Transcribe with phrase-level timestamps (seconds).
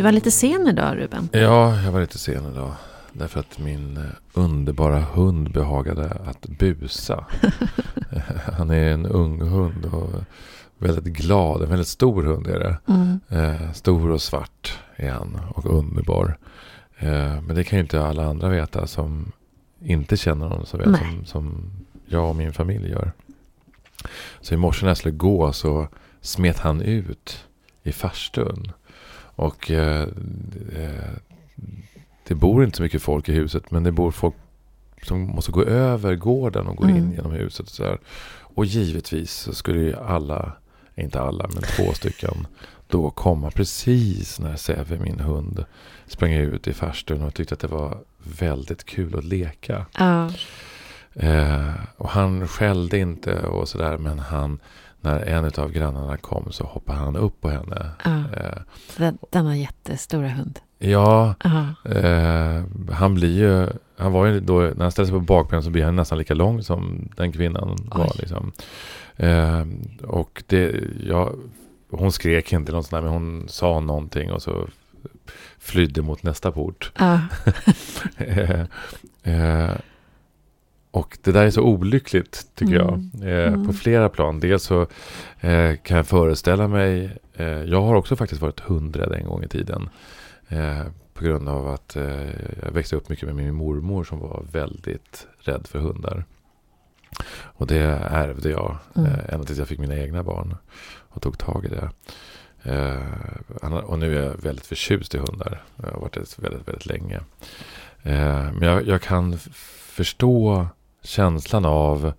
[0.00, 1.28] Du var lite sen idag Ruben.
[1.32, 2.74] Ja, jag var lite sen idag.
[3.12, 4.02] Därför att min eh,
[4.32, 7.26] underbara hund behagade att busa.
[8.56, 10.10] Han är en ung hund och
[10.78, 11.62] väldigt glad.
[11.62, 12.78] En väldigt stor hund är det.
[12.86, 13.20] Mm.
[13.28, 16.38] Eh, stor och svart är han och underbar.
[16.98, 19.32] Eh, men det kan ju inte alla andra veta som
[19.80, 21.70] inte känner honom så väl som, som
[22.06, 23.12] jag och min familj gör.
[24.40, 25.88] Så i morse när jag skulle gå så
[26.20, 27.44] smet han ut
[27.82, 28.72] i farstun.
[29.40, 30.08] Och eh,
[30.76, 31.14] eh,
[32.28, 34.34] det bor inte så mycket folk i huset men det bor folk
[35.02, 37.12] som måste gå över gården och gå in Mm.
[37.12, 37.60] genom huset.
[37.66, 37.98] Och, så där.
[38.54, 40.52] och givetvis så skulle ju alla,
[40.94, 42.46] inte alla men två stycken
[42.88, 45.64] då komma precis när Säve, min hund,
[46.06, 47.98] sprang ut i farstun och tyckte att det var
[48.38, 49.86] väldigt kul att leka.
[49.98, 50.30] Ja.
[51.14, 54.58] Eh, och han skällde inte och sådär men han,
[55.00, 57.90] när en av grannarna kom så hoppade han upp på henne.
[58.04, 58.10] ja.
[58.36, 58.58] Eh,
[58.96, 60.58] Den, denna jättestora hund.
[60.78, 61.34] ja,
[61.84, 62.62] eh,
[62.92, 65.84] han blir ju, han var ju då, när han ställde sig på bakbenen så blir
[65.84, 68.04] han nästan lika lång som den kvinnan var.
[68.04, 68.10] Oj.
[68.18, 68.52] Liksom.
[69.16, 69.64] Eh,
[70.04, 70.74] och det,
[71.06, 71.32] ja,
[71.90, 74.68] hon skrek inte eller något sånt där, men hon sa någonting och så
[75.58, 76.92] flydde mot nästa port.
[76.98, 77.20] Ja.
[78.16, 78.60] Eh,
[79.22, 79.70] eh,
[80.90, 83.10] och det där är så olyckligt tycker Mm.
[83.20, 83.28] jag.
[83.30, 83.66] Eh, Mm.
[83.66, 84.40] På flera plan.
[84.40, 84.86] Dels så
[85.40, 87.16] eh, kan jag föreställa mig.
[87.36, 89.88] Eh, jag har också faktiskt varit hundrädd en gång i tiden.
[90.48, 90.82] Eh,
[91.14, 92.30] på grund av att eh,
[92.62, 96.24] jag växte upp mycket med min mormor som var väldigt rädd för hundar.
[97.32, 99.12] Och det ärvde jag Mm.
[99.12, 100.56] eh, ända tills jag fick mina egna barn.
[101.08, 101.90] Och tog tag i det.
[103.84, 105.62] Och nu är jag väldigt förtjust i hundar.
[105.76, 107.20] Jag har varit det väldigt, väldigt länge.
[108.52, 109.38] Men jag, jag kan
[109.78, 110.66] förstå
[111.02, 112.12] känslan av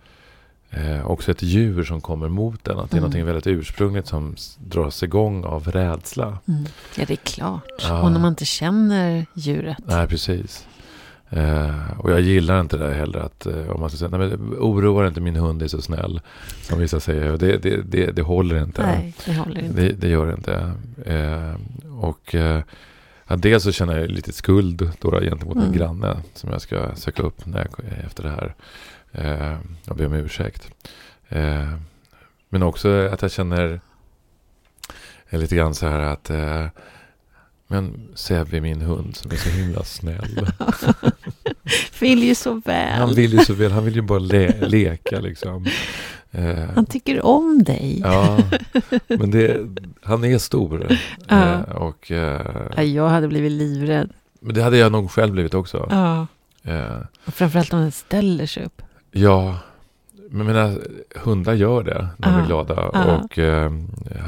[0.69, 2.79] eh, också ett djur som kommer mot en.
[2.79, 3.09] Att det är Mm.
[3.11, 6.37] något väldigt ursprungligt som dras igång av rädsla.
[6.47, 6.65] Mm.
[6.97, 7.63] ja, det är klart.
[7.81, 8.01] Ja.
[8.01, 9.77] Och när man inte känner djuret.
[9.85, 10.67] Nej, precis.
[11.29, 14.19] Eh, och jag gillar inte det där heller att eh, om man ska säga, nej
[14.29, 16.21] men oroa dig inte min hund är så snäll.
[16.61, 17.37] Som vissa säger.
[17.37, 18.85] Det, det, det, det håller inte.
[18.85, 19.81] Nej, det håller inte.
[19.81, 20.73] Det, det gör det inte.
[21.05, 21.55] Eh,
[22.03, 22.61] och eh,
[23.31, 25.77] ja, dels så känner jag lite skuld då, gentemot min Mm.
[25.77, 28.55] granne som jag ska söka upp när jag, efter det här.
[29.11, 30.69] Eh, och be om ursäkt.
[31.29, 31.73] Eh,
[32.49, 33.81] men också att jag känner
[35.29, 36.65] eh, lite grann så här att eh,
[37.67, 38.07] men
[38.57, 40.47] är min hund som är så himla snäll.
[41.99, 42.93] Vill ju så väl.
[42.99, 45.65] Han vill ju så väl, han vill ju bara le- leka liksom.
[46.31, 47.99] Eh, Han tycker om dig.
[48.03, 48.37] Ja,
[49.07, 49.57] men det,
[50.01, 50.97] han är stor.
[51.27, 51.53] Ja.
[51.53, 52.41] Eh, och, eh,
[52.75, 54.09] Ja, jag hade blivit livrädd.
[54.39, 55.87] men det hade jag nog själv blivit också.
[55.89, 56.27] Ja.
[56.63, 58.81] Eh, Och framförallt om den ställer sig upp.
[59.11, 59.57] ja,
[60.33, 60.75] men mina
[61.15, 62.81] hundar gör det när de är glada.
[62.89, 63.71] Och eh,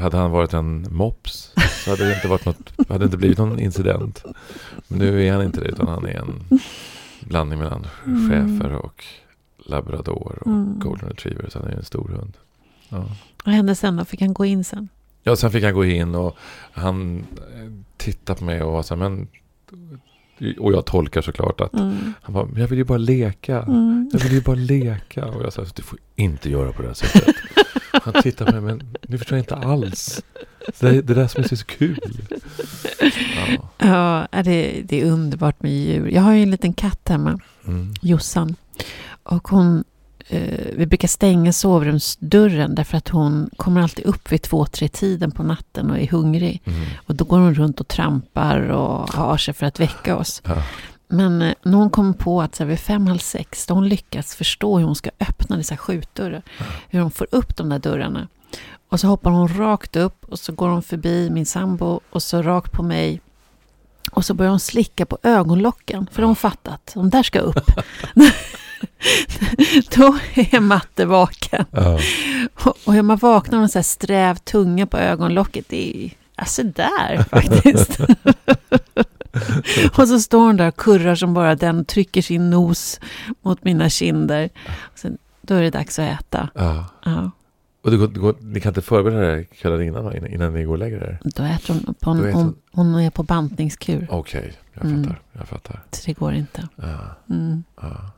[0.00, 1.52] hade han varit en mops
[1.84, 4.24] så hade det inte, varit något, hade inte blivit någon incident.
[4.88, 6.58] Men nu är han inte det utan han är en
[7.20, 8.30] blandning mellan Mm.
[8.30, 9.04] schäfer och
[9.64, 10.78] labrador och Mm.
[10.78, 11.48] golden retriever.
[11.50, 12.32] Så han är en stor hund.
[12.88, 13.04] Ja.
[13.44, 14.04] Vad hände sen då?
[14.04, 14.88] Fick han gå in sen?
[15.22, 16.36] Ja, sen fick han gå in och
[16.72, 19.28] han eh, tittade på mig och var så här, men...
[20.58, 22.14] Och jag tolkar såklart att Mm.
[22.22, 23.62] han bara, "Men jag vill ju bara leka.
[23.62, 24.10] Mm.
[24.12, 25.26] Jag vill ju bara leka.
[25.26, 27.34] Och jag sa, du får inte göra på det här sättet.
[27.92, 30.22] Han tittar på mig, men nu förstår jag inte alls.
[30.80, 32.00] Det, är det där som är så kul.
[33.78, 34.26] Ja.
[34.32, 36.08] Ja, det, det är underbart med djur.
[36.08, 37.94] Jag har ju en liten katt hemma, Mm.
[38.02, 38.56] Jossan.
[39.24, 39.84] Och hon,
[40.28, 45.30] eh, vi brukar stänga sovrumsdörren därför att hon kommer alltid upp vid två, tre tiden
[45.30, 46.62] på natten och är hungrig.
[46.64, 46.84] Mm.
[47.06, 50.42] Och då går hon runt och trampar och har sig för att väcka oss.
[50.44, 50.62] Ja.
[51.08, 53.88] Men eh, när hon kom på att så här, vid fem, halv sex, då hon
[53.88, 56.42] lyckats förstå hur hon ska öppna dessa skjutdörrar.
[56.88, 58.28] Hur hon får upp de där dörrarna.
[58.88, 62.42] Och så hoppar hon rakt upp och så går hon förbi min sambo och så
[62.42, 63.20] rakt på mig.
[64.10, 66.90] Och så börjar hon slicka på ögonlocken, för de har fattat.
[66.94, 67.70] De där ska upp.
[69.96, 71.64] Då är matte vaken.
[71.70, 71.98] Ja.
[72.64, 78.00] Och- Och man vaknar med en sträv tunga på ögonlocket, det är alltså där faktiskt.
[79.98, 83.00] och så står hon där och kurrar som bara den trycker sin nos
[83.42, 84.48] mot mina kinder.
[84.92, 86.48] Och sen, då är det dags att äta.
[86.54, 86.86] Ja.
[87.04, 87.30] Ja,
[87.82, 90.54] Och det går, det går, ni kan inte förbereda det här kvällen innan, innan, innan
[90.54, 91.18] ni går och lägger er?
[91.24, 94.06] då äter hon, på en, äter hon, hon- är på bantningskur.
[94.10, 95.02] Okej, jag Mm.
[95.04, 95.20] fattar.
[95.32, 95.82] Jag fattar.
[95.90, 96.68] Så det går inte.
[96.76, 96.98] Ja.
[97.30, 97.64] Mm.
[97.80, 98.10] Ja.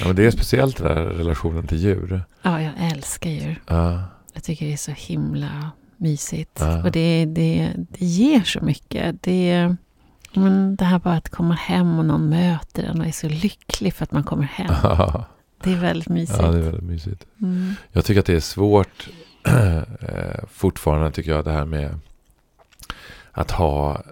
[0.00, 2.22] Ja, men det är speciellt det där relationen till djur.
[2.42, 3.60] Ja, jag älskar djur.
[3.66, 4.02] Ja.
[4.32, 6.58] Jag tycker det är så himla mysigt.
[6.60, 6.82] Ja.
[6.82, 9.22] Och det, det, det ger så mycket.
[9.22, 9.76] Det,
[10.34, 13.94] men det här bara att komma hem och någon möter en och är så lycklig
[13.94, 14.74] för att man kommer hem.
[14.82, 15.24] ja,
[15.64, 16.38] Det är väldigt mysigt.
[16.38, 17.26] det är väldigt mysigt.
[17.42, 17.74] Mm.
[17.92, 19.08] Jag tycker att det är svårt
[19.46, 21.98] eh, fortfarande tycker jag det här med
[23.32, 24.02] att ha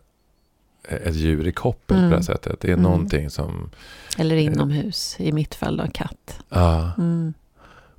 [0.89, 2.09] ett djur i koppel Mm.
[2.09, 2.61] på det här sättet.
[2.61, 2.83] Det är Mm.
[2.83, 3.71] någonting som...
[4.19, 6.39] Eller inomhus, i mitt fall då katt.
[6.49, 6.91] Ja.
[6.99, 7.35] Mm.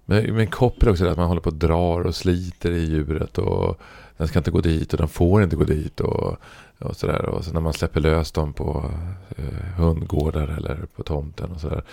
[0.06, 3.38] Men, men koppel också att man håller på och drar och sliter i djuret.
[3.38, 3.80] Och
[4.18, 6.00] den ska inte gå dit och den får inte gå dit.
[6.00, 6.38] Och,
[6.80, 7.26] och sådär.
[7.26, 8.92] Och så när man släpper lös dem på
[9.38, 9.46] eh,
[9.78, 11.84] hundgårdar eller på tomten och sådär.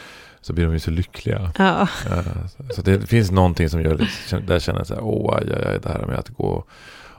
[0.41, 1.53] Så blir de ju så lyckliga.
[1.59, 1.81] Ja.
[2.07, 5.37] Eh, så- så det finns någonting som gör lite, där känner jag så här, åh,
[5.37, 6.65] aj, aj, aj, det här med att gå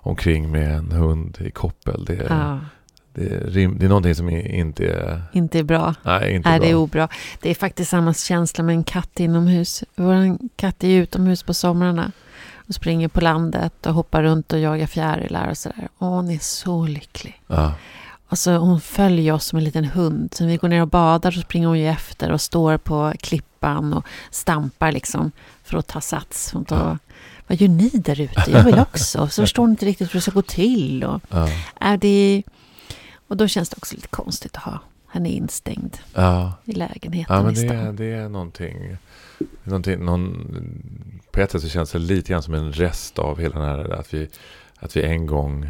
[0.03, 2.05] omkring med en hund i koppel.
[2.05, 2.59] Det, ja,
[3.13, 5.95] det, är, rim, det är någonting som inte är, inte är bra.
[6.03, 6.67] nej, inte Nej, bra.
[6.67, 7.07] det är obra.
[7.41, 9.83] Det är faktiskt samma känsla med en katt inomhus.
[9.95, 12.11] Vår katt är ju utomhus på somrarna
[12.67, 15.87] och springer på landet och hoppar runt och jagar fjärilar och sådär.
[15.97, 17.41] Och hon är så lycklig.
[17.47, 17.73] Ja,
[18.29, 20.33] Och så hon följer oss som en liten hund.
[20.33, 23.13] Så när vi går ner och badar så springer hon ju efter och står på
[23.19, 25.31] klippan och stampar liksom
[25.63, 26.53] för att ta sats.
[26.55, 26.97] Och då, Ja.
[27.47, 28.51] Vad gör ni där ute?
[28.51, 29.27] Jag vill också.
[29.27, 31.03] Så förstår hon inte riktigt hur det ska gå till.
[31.03, 31.47] Och, ja,
[31.79, 32.43] är det,
[33.31, 36.53] och då känns det också lite konstigt att ha henne instängd ja.
[36.65, 38.97] i lägenheten Ja, men det, är- det är någonting.
[39.63, 40.47] någonting någon,
[41.31, 43.89] på ett sätt så känns det lite grann som en rest av hela den här
[43.99, 44.29] att vi,
[44.79, 45.69] att vi en gång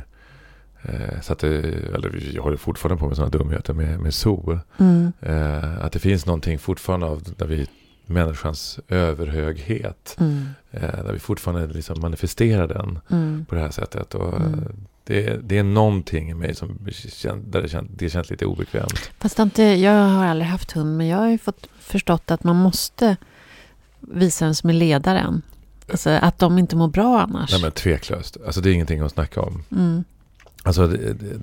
[0.81, 1.47] eh, satte,
[1.95, 4.59] eller vi håller fortfarande på med sådana dumheter med, med zoo.
[4.77, 7.67] Mm, Eh, att det finns någonting fortfarande av där vi,
[8.05, 10.15] människans överhöghet.
[10.19, 14.15] mm, Eh, där vi fortfarande liksom manifesterar den mm, på det här sättet.
[14.15, 14.73] Och, Mm.
[15.11, 16.79] Det, det är någonting i mig som
[17.09, 19.11] kän, där det, kän, det känns lite obekvämt.
[19.19, 22.55] Fast inte, jag har aldrig haft hund, men jag har ju fått förstått att man
[22.55, 23.17] måste
[23.99, 25.41] visa vem som är ledaren.
[25.91, 27.51] Alltså att de inte mår bra annars.
[27.51, 28.37] Nej men tveklöst.
[28.45, 29.63] Alltså det är ingenting att snacka om.
[29.71, 30.03] Mm,
[30.63, 30.87] Alltså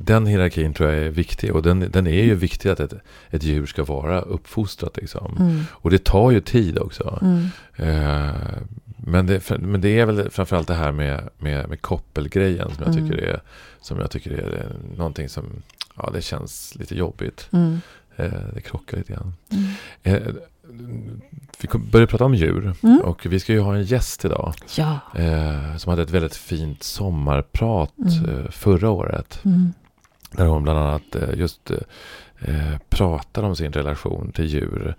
[0.00, 1.54] den hierarkin tror jag är viktig.
[1.54, 2.92] Och den, den är ju viktig att ett,
[3.30, 5.36] ett djur ska vara uppfostrat liksom.
[5.40, 7.18] mm, Och det tar ju tid också.
[7.22, 8.30] mm, Eh,
[9.10, 12.94] men, det, men det är väl framförallt det här med, med, med koppelgrejen som jag,
[12.94, 13.08] Mm.
[13.10, 13.40] tycker är,
[13.80, 15.44] som jag tycker är någonting som
[15.96, 17.48] ja, det känns lite jobbigt.
[17.52, 17.80] mm,
[18.16, 19.34] Eh, det krockar lite grann.
[19.52, 19.64] mm.
[20.02, 20.32] Eh,
[21.60, 22.74] vi började prata om djur.
[22.82, 23.00] Mm.
[23.00, 24.54] Och vi ska ju ha en gäst idag.
[24.76, 24.98] Ja.
[25.16, 28.38] Eh, som hade ett väldigt fint sommarprat Mm.
[28.44, 29.40] eh, förra året.
[29.44, 29.72] Mm,
[30.30, 31.70] Där hon bland annat eh, just
[32.40, 34.94] eh, pratar om sin relation till djur.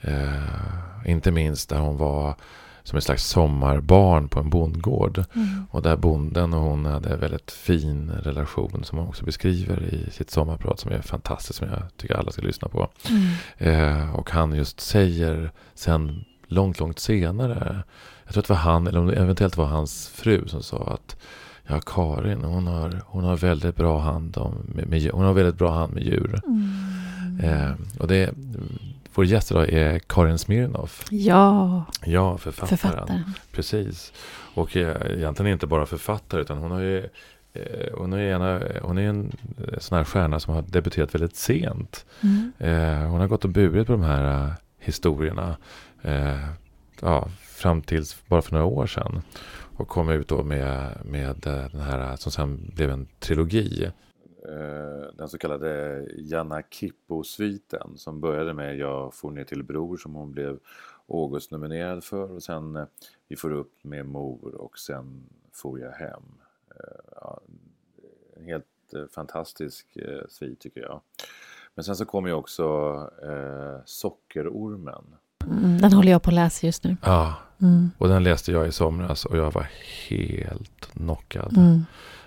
[0.00, 2.34] Eh, inte minst där hon var
[2.82, 5.24] som ett slags sommarbarn på en bondgård.
[5.34, 9.82] mm, Och där bonden och hon hade en väldigt fin relation som hon också beskriver
[9.82, 12.88] i sitt sommarprat som är fantastiskt som jag tycker alla ska lyssna på.
[13.08, 13.22] mm,
[13.58, 17.82] Eh, och han just säger sen långt, långt senare.
[18.24, 21.16] Jag tror att det var han, eller eventuellt var hans fru som sa att
[21.66, 25.58] Ja, Karin, hon har, hon har väldigt bra hand om med, med, hon har väldigt
[25.58, 26.40] bra hand med djur.
[26.46, 26.70] mm.
[27.42, 28.30] Eh, och det,
[29.14, 31.06] vår gäst idag är Karin Smirnoff.
[31.10, 32.78] Ja, Ja, författaren.
[32.78, 33.34] författaren.
[33.52, 34.12] Precis.
[34.54, 36.98] Och eh, egentligen inte bara författare utan hon har ju
[37.52, 39.32] eh, hon är, gärna, hon är en
[39.72, 42.06] eh, sån här stjärna som har debuterat väldigt sent.
[42.20, 42.52] Mm.
[43.10, 45.56] Hon har gått och burit på de här historierna
[47.00, 49.22] ja, fram tills bara för några år sedan.
[49.76, 51.36] Och kom ut då med, med
[51.72, 53.90] den här som sen blev en trilogi.
[54.50, 60.14] Eh, den så kallade Janna Kippo-sviten som började med Jag for ner till Bror som
[60.14, 60.58] hon blev
[61.08, 62.84] August-nominerad för och sen eh,
[63.28, 65.22] Vi får upp med Mor och sen
[65.52, 66.22] For jag hem.
[66.70, 67.40] Eh, ja,
[68.36, 68.66] en helt
[69.14, 69.86] fantastisk
[70.28, 71.00] svit tycker jag.
[71.74, 72.64] Men sen så kommer ju också
[73.22, 75.04] eh, Sockerormen.
[75.46, 76.96] Mm, den håller jag på att läsa just nu.
[77.02, 77.90] Ja, Mm.
[77.98, 79.66] och den läste jag i somras och jag var
[80.08, 81.84] helt knockad Mm.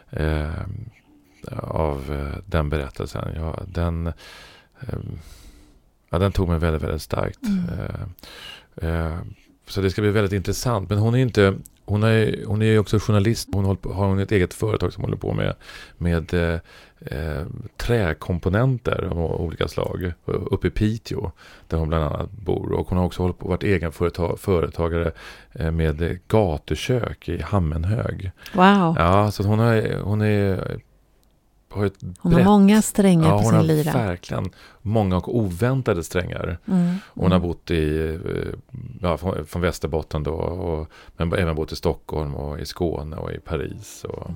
[0.10, 0.66] eh,
[1.58, 3.30] av eh, den berättelsen.
[3.36, 5.00] Ja, den, eh,
[6.10, 7.40] ja, den tog mig väldigt, väldigt starkt.
[7.44, 7.66] Mm.
[8.76, 9.18] Eh, eh,
[9.68, 10.90] så det ska bli väldigt intressant.
[10.90, 11.54] Men hon är inte
[11.86, 13.50] hon är, hon är ju också journalist.
[13.54, 15.56] Hon håller har hon ett eget företag som håller på med,
[15.98, 17.46] med eh,
[17.78, 21.32] träkomponenter av olika slag uppe i Piteå.
[21.68, 22.72] Där hon bland annat bor.
[22.72, 25.12] Och hon har också hållit på, varit egen företag, företagare
[25.72, 28.32] med gatukök i Hammenhög.
[28.54, 30.78] Wow, Ja, så hon, har, hon är...
[31.74, 33.92] Har ett hon har brett- många strängar ja, på hon sin har lyra.
[33.94, 34.50] verkligen
[34.82, 36.58] många och oväntade strängar.
[36.68, 36.96] Mm.
[37.14, 37.48] Hon har Mm.
[37.48, 40.88] bott i, eh, ja, från, från Västerbotten då, och,
[41.18, 44.06] men även bott i Stockholm och i Skåne och i Paris.
[44.10, 44.30] Och,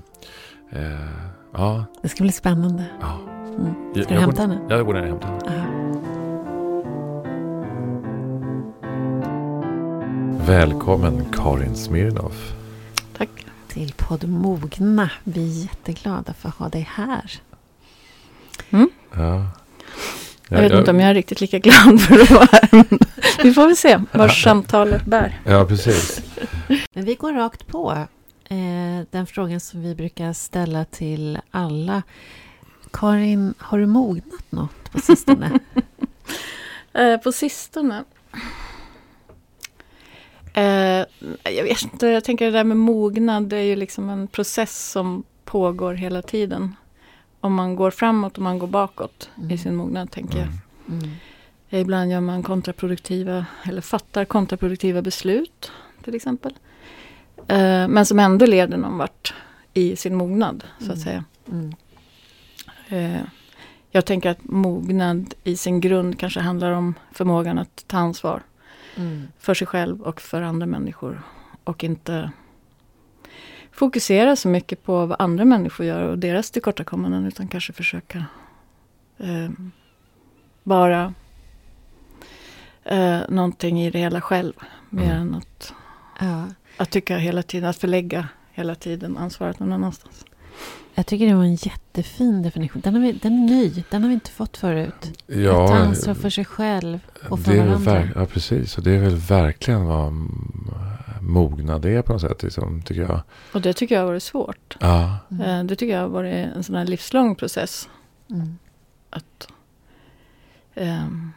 [0.78, 1.10] eh,
[1.54, 2.86] ja, Det ska bli spännande.
[3.02, 3.20] ja.
[3.58, 3.74] Mm.
[3.96, 4.66] Jag- Ska du jag hämta går, henne?
[4.70, 5.60] Ja, jag går ner och hämtar henne.
[5.60, 5.68] Aha.
[10.48, 12.54] Välkommen Karin Smirnoff.
[13.18, 13.30] Tack.
[13.68, 15.12] Till podd Mogna.
[15.24, 17.32] Vi är jätteglada för att ha dig här.
[18.70, 19.48] Ja.
[20.50, 22.84] Jag vet inte om jag är riktigt lika glad för att vara här.
[23.44, 25.42] Vi får väl se var samtalet bär.
[25.44, 26.22] Ja, precis.
[26.94, 28.08] Men vi går rakt på
[28.50, 32.04] eh, den frågan som vi brukar ställa till alla
[32.92, 35.60] Karin, har du mognat något på sistone?
[36.94, 38.04] eh, på sistone?
[40.58, 41.06] Eh,
[41.44, 44.92] jag vet inte, jag tänker det där med mognad, det är ju liksom en process
[44.92, 46.76] som pågår hela tiden.
[47.40, 49.52] Om man går framåt och man går bakåt mm.
[49.52, 50.48] i sin mognad, tänker jag.
[50.48, 51.00] Mm.
[51.04, 51.16] mm.
[51.70, 55.72] Ibland gör man kontraproduktiva, eller fattar kontraproduktiva beslut,
[56.04, 56.54] till exempel.
[57.48, 59.34] Eh, men som ändå leder någon vart
[59.74, 61.00] i sin mognad, så att mm.
[61.00, 61.24] säga.
[61.52, 61.74] Mm.
[62.88, 63.22] Eh,
[63.92, 68.42] jag tänker att mognad i sin grund kanske handlar om förmågan att ta ansvar.
[68.98, 69.28] Mm.
[69.40, 71.22] För sig själv och för andra människor.
[71.64, 72.32] Och inte
[73.72, 77.26] fokusera så mycket på vad andra människor gör och deras tillkortakommanden.
[77.26, 78.26] Utan kanske försöka
[79.18, 79.50] eh,
[80.64, 81.14] bara
[82.84, 84.54] eh, någonting i det hela själv.
[84.90, 85.22] Mer mm.
[85.22, 85.74] än att,
[86.20, 86.46] ja.
[86.78, 90.26] att tycka hela tiden, att förlägga hela tiden ansvaret någon annanstans.
[90.98, 92.82] Jag tycker det var en jättefin definition.
[92.82, 93.84] Den, har vi, den är ny.
[93.90, 95.24] Den har vi inte fått förut.
[95.28, 97.00] Ja, att ta ansvar för sig själv
[97.30, 98.10] och för varandra.
[98.16, 98.78] ja, precis.
[98.78, 100.14] Och det är väl verkligen vad
[101.22, 102.44] mognad är på något sätt.
[102.44, 103.22] Liksom, tycker jag.
[103.54, 104.78] Och det tycker jag har varit svårt.
[104.80, 105.18] Ja.
[105.32, 105.68] Mm.
[105.68, 107.90] Det tycker jag har varit en sån här livslång process.
[108.30, 108.58] Mm.
[109.10, 109.48] Att,
[110.76, 111.34] um,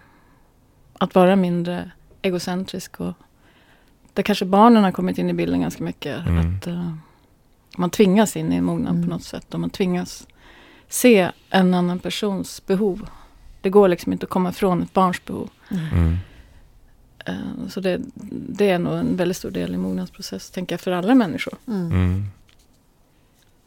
[0.98, 1.90] att vara mindre
[2.22, 3.00] egocentrisk.
[3.00, 3.12] Och,
[4.12, 6.26] där kanske barnen har kommit in i bilden ganska mycket.
[6.26, 6.56] Mm.
[6.56, 6.94] Att, uh,
[7.80, 9.08] man tvingas in i mognad mm.
[9.08, 9.54] på något sätt.
[9.54, 10.26] Och man tvingas
[10.88, 13.08] se en annan persons behov.
[13.60, 15.50] Det går liksom inte att komma ifrån ett barns behov.
[15.70, 16.16] Mm.
[17.28, 18.00] Uh, så det,
[18.48, 21.54] det, är nog en väldigt stor del i mognadsprocess, tänker jag, för alla människor.
[21.66, 21.92] Mm.
[21.92, 22.26] mm.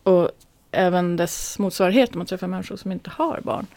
[0.03, 0.29] Och
[0.71, 3.67] även dess motsvarighet, om man träffar människor som inte har barn.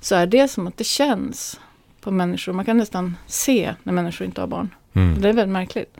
[0.00, 1.60] Så är det som att det känns
[2.00, 2.52] på människor.
[2.52, 4.74] Man kan nästan se när människor inte har barn.
[4.92, 5.20] Mm.
[5.20, 5.96] Det är väldigt märkligt.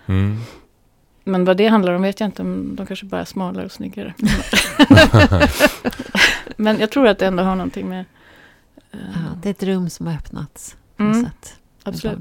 [1.28, 2.42] Men vad det handlar om vet jag inte.
[2.42, 4.14] De kanske bara är smalare och snyggare.
[6.56, 8.04] Men jag tror att det ändå har någonting med...
[8.94, 10.76] Uh, ja, det är ett rum som har öppnats.
[10.98, 11.24] Mm.
[11.24, 11.54] Sätt,
[11.84, 12.18] Absolut.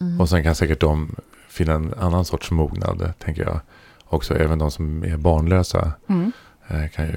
[0.00, 0.20] Mm.
[0.20, 1.16] Och sen kan säkert de
[1.48, 3.60] finna en annan sorts mognad, tänker jag.
[4.04, 5.92] Också även de som är barnlösa.
[6.06, 6.32] Mm.
[6.68, 7.16] Eh, kan ju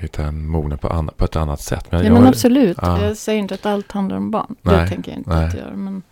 [0.00, 1.92] hitta en mognad på, på ett annat sätt.
[1.92, 2.78] Men, ja, men absolut.
[2.82, 3.02] Ja.
[3.02, 4.54] Jag säger inte att allt handlar om barn.
[4.62, 5.46] Nej, det tänker jag inte nej.
[5.46, 5.76] att göra.
[5.76, 6.02] Men,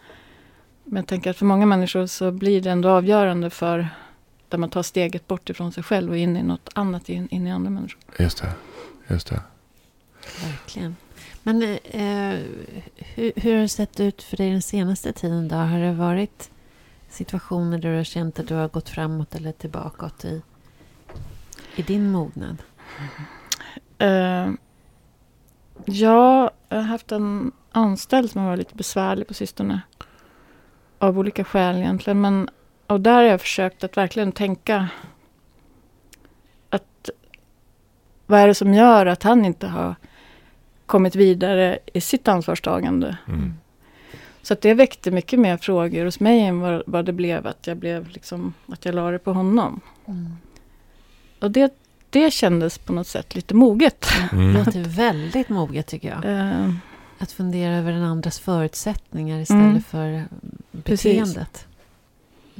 [0.84, 3.88] men jag tänker att för många människor så blir det ändå avgörande för
[4.50, 7.46] där man tar steget bort ifrån sig själv och in i något annat, in, in
[7.46, 8.00] i andra människor.
[8.18, 8.52] Just det.
[9.08, 9.42] Just det.
[10.42, 10.96] Verkligen.
[11.42, 12.38] Men eh,
[12.96, 15.56] hur, hur har det sett ut för dig den senaste tiden då?
[15.56, 16.50] Har det varit
[17.08, 20.42] situationer där du har känt att du har gått framåt eller tillbaka i,
[21.76, 22.56] i din mognad?
[24.02, 24.54] Uh,
[25.84, 29.80] jag har haft en anställd som har varit lite besvärlig på sistone.
[30.98, 32.20] Av olika skäl egentligen.
[32.20, 32.48] Men
[32.90, 34.88] och där har jag försökt att verkligen tänka
[36.70, 37.10] att
[38.26, 39.94] vad är det som gör att han inte har
[40.86, 43.16] kommit vidare i sitt ansvarstagande.
[43.28, 43.54] Mm.
[44.42, 47.66] Så att det väckte mycket mer frågor hos mig än vad, vad det blev att
[47.66, 49.80] jag blev liksom, att jag la det på honom.
[50.06, 50.36] Mm.
[51.40, 51.74] Och det,
[52.10, 54.06] det kändes på något sätt lite moget.
[54.32, 54.52] Mm.
[54.52, 56.24] Det låter väldigt moget tycker jag.
[56.24, 56.74] Uh,
[57.18, 59.82] att fundera över den andras förutsättningar istället mm.
[59.82, 60.24] för
[60.72, 61.50] beteendet.
[61.52, 61.66] Precis.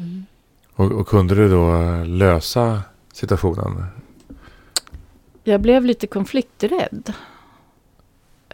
[0.01, 0.27] Mm.
[0.75, 3.87] Och, och, kunde du då lösa situationen?
[5.45, 7.13] Jag blev lite konflikträdd.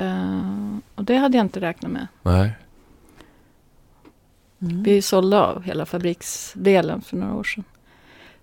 [0.00, 2.06] Uh, och det hade jag inte räknat med.
[2.22, 2.56] Nej.
[4.58, 4.82] Mm.
[4.82, 7.64] Vi sålde av hela fabriksdelen för några år sedan.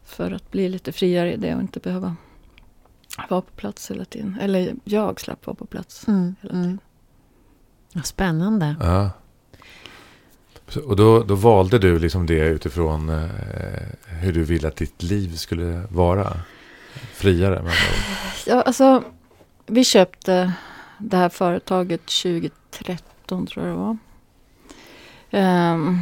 [0.03, 2.15] För att bli lite friare i det och inte behöva
[3.29, 4.37] vara på plats hela tiden.
[4.41, 6.35] Eller jag slapp vara på plats mm.
[6.41, 6.79] hela tiden.
[7.93, 8.03] Mm.
[8.03, 8.75] Spännande.
[8.79, 9.09] Ja.
[10.77, 13.29] Och då, då valde du liksom det utifrån eh,
[14.05, 16.37] hur du ville att ditt liv skulle vara?
[17.13, 17.61] Friare?
[17.63, 17.73] Men
[18.47, 19.03] ja, alltså,
[19.65, 20.53] vi köpte
[20.97, 23.97] det här företaget 2013 tror jag det var.
[25.73, 26.01] Um,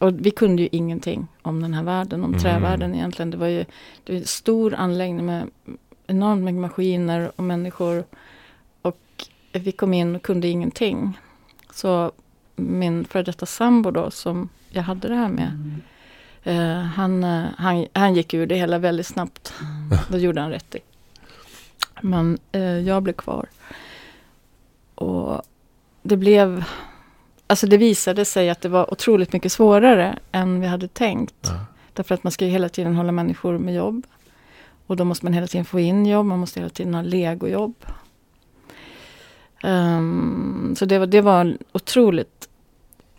[0.00, 2.40] och vi kunde ju ingenting om den här världen, om mm.
[2.40, 3.30] trävärlden egentligen.
[3.30, 3.64] Det var ju
[4.04, 5.50] det var en stor anläggning med
[6.06, 8.04] enormt mycket maskiner och människor.
[8.82, 11.18] Och vi kom in och kunde ingenting.
[11.70, 12.12] Så
[12.56, 15.48] min före detta sambo då som jag hade det här med.
[15.48, 15.82] Mm.
[16.42, 19.54] Eh, han, eh, han, han gick ur det hela väldigt snabbt.
[19.86, 19.98] Mm.
[20.10, 20.78] Det gjorde han rätt i.
[22.00, 23.46] Men eh, jag blev kvar.
[24.94, 25.42] Och
[26.02, 26.64] det blev...
[27.46, 31.34] Alltså det visade sig att det var otroligt mycket svårare än vi hade tänkt.
[31.42, 31.66] Ja.
[31.92, 34.06] Därför att man ska ju hela tiden hålla människor med jobb.
[34.86, 37.74] Och då måste man hela tiden få in jobb, man måste hela tiden ha legojobb.
[39.62, 42.48] Um, så det var, det var en otroligt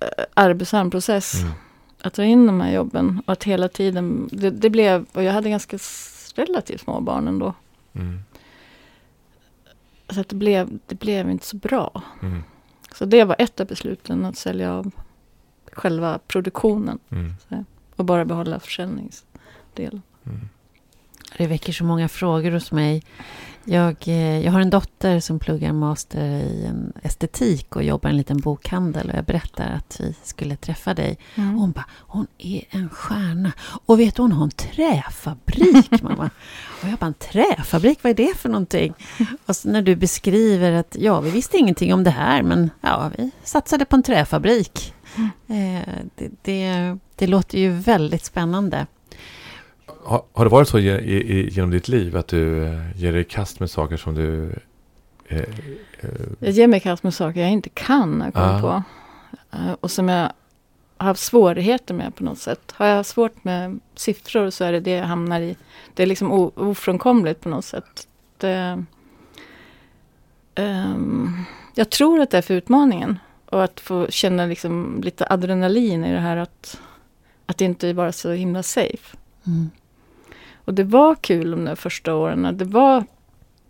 [0.04, 1.42] uh, arbetsam process.
[1.42, 1.54] Mm.
[2.02, 5.34] Att ta in de här jobben och att hela tiden, det, det, blev, och jag
[5.34, 5.78] hade ganska
[6.36, 7.54] relativt små barn ändå.
[7.94, 8.20] Mm.
[10.10, 12.02] Så att det, blev, det blev inte så bra.
[12.22, 12.44] Mm.
[12.94, 14.92] Så det var ett av besluten, att sälja av
[15.72, 17.34] själva produktionen Mm.
[17.96, 20.02] och bara behålla försäljningsdelen.
[20.26, 20.50] Mm.
[21.38, 23.04] Det väcker så många frågor hos mig.
[23.70, 26.72] Jag, eh, jag har en dotter som pluggar master i
[27.04, 29.10] estetik och jobbar i en liten bokhandel.
[29.10, 31.18] Och jag berättar att vi skulle träffa dig.
[31.36, 33.52] Och hon bara, hon är en stjärna.
[33.86, 36.30] Och vet du, hon har en träfabrik, mamma.
[36.82, 38.94] Och jag bara, en träfabrik, vad är det för någonting?
[39.46, 43.12] Och så när du beskriver att, ja, vi visste ingenting om det här, men ja,
[43.18, 44.94] vi satsade på en träfabrik.
[45.48, 48.88] Eh, det, det, det låter ju väldigt spännande.
[50.04, 53.22] Har, har det varit så ge, i, genom ditt liv att du eh, ger dig
[53.22, 54.54] i kast med saker som du...
[55.28, 55.40] Eh,
[56.00, 58.62] eh, Jag ger mig i kast med saker jag inte kan kommer Ah.
[58.62, 58.84] på.
[59.58, 60.32] Eh, Och som jag
[60.98, 62.74] har haft svårigheter med på något sätt.
[62.76, 65.56] Har jag svårt med siffror så är det det jag hamnar i.
[65.94, 68.08] Det är liksom ofrånkomligt på något sätt.
[68.38, 68.84] Det,
[70.56, 71.44] ehm,
[71.76, 73.20] jag tror att det är för utmaningen.
[73.50, 76.80] Och att få känna liksom lite adrenalin i det här att,
[77.46, 79.18] att inte vara så himla safe.
[79.48, 79.70] Mm.
[80.66, 82.58] Och det var kul de där första åren.
[82.58, 83.04] Det var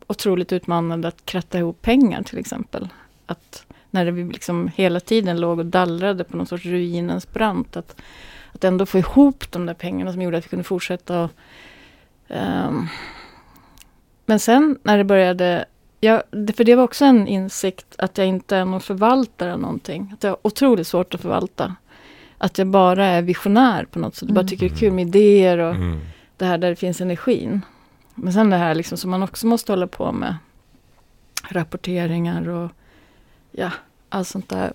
[0.08, 2.90] otroligt utmanande att kratta ihop pengar till exempel.
[3.26, 7.78] Att när vi liksom hela tiden låg och dallrade på någon sorts ruinens brant.
[7.78, 8.02] Att,
[8.52, 11.24] att ändå få ihop de där pengarna som gjorde att vi kunde fortsätta.
[11.24, 11.32] Och,
[12.28, 12.88] um.
[14.26, 15.66] men sen när det började,
[16.00, 20.12] ja, för det var också en insikt att jag inte är någon förvaltare av någonting.
[20.14, 21.76] Att jag har otroligt svårt att förvalta.
[22.38, 24.30] Att jag bara är visionär på något sätt.
[24.30, 24.48] Jag bara Mm.
[24.50, 26.00] tycker det är kul med idéer och mm.
[26.38, 27.62] det här där det finns energin.
[28.16, 30.36] Men sen det här liksom som man också måste hålla på med.
[31.50, 32.72] Rapporteringar och
[33.52, 33.72] ja,
[34.10, 34.74] allt sånt där.